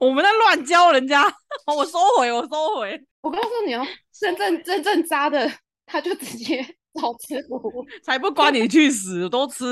[0.00, 1.22] 我们在乱教人家，
[1.66, 3.06] 我收回，我收回。
[3.26, 5.50] 我告诉你哦，真正真正渣的，
[5.84, 6.62] 他就直接
[6.94, 7.60] 早吃不，
[8.04, 9.64] 才不管你去死，都吃。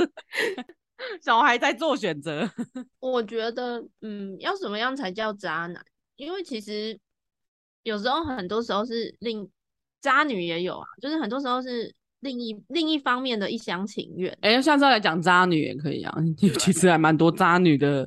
[1.23, 2.51] 小孩在做选择。
[2.99, 5.85] 我觉得，嗯，要什么样才叫渣男？
[6.17, 6.99] 因为其实
[7.85, 9.49] 有时候，很多时候是另。
[10.01, 11.91] 渣女也有啊，就是很多时候是
[12.21, 14.31] 另一另一方面的一厢情愿。
[14.43, 16.15] 哎、欸，下次来讲渣女也可以啊，
[16.59, 18.07] 其实还蛮多渣女的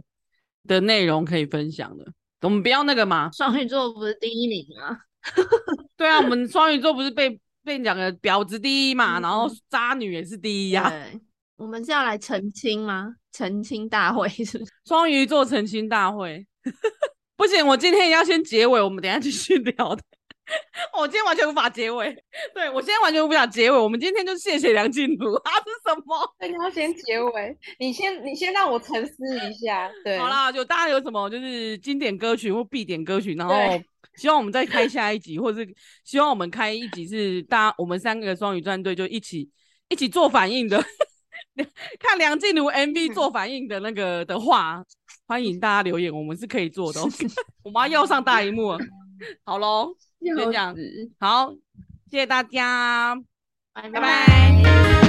[0.67, 2.05] 的内容可以分享的。
[2.41, 4.95] 我们不要那个嘛，双鱼座不是第一名吗？
[5.97, 10.89] 对啊，我们双鱼座不是被被讲的婊子第一嘛，然后渣女也是第一呀、啊。
[10.89, 11.19] 对，
[11.57, 13.15] 我们是要来澄清吗？
[13.31, 14.71] 澄清大会是不是？
[14.87, 16.45] 双鱼座澄清大会，
[17.35, 20.01] 不行，我今天要先结尾，我们等一下继续聊的。
[20.97, 22.15] 我今天完全无法结尾，
[22.55, 23.77] 对，我今天完全无法结尾。
[23.77, 26.35] 我们今天就谢谢梁静茹，啊是什么？
[26.47, 29.13] 你要先结尾，你先你先让我沉思
[29.45, 29.91] 一下。
[30.05, 33.53] 对，好啦，就大家有什么就是经典歌曲或必点歌曲，然后
[34.17, 39.49] 希望我们再开下一集， 或者是希望我们开一集是大家我们三个双语战队就一起
[39.87, 40.83] 一起做反应的，
[41.99, 44.83] 看梁静茹 MV 做反应的那个的话，
[45.27, 46.99] 欢迎大家留言，我们是可以做的。
[47.63, 48.79] 我妈要要上大荧幕了，
[49.45, 49.95] 好喽。
[50.19, 50.81] 就这样子，
[51.19, 51.53] 好，
[52.09, 53.15] 谢谢大家，
[53.71, 55.06] 拜拜。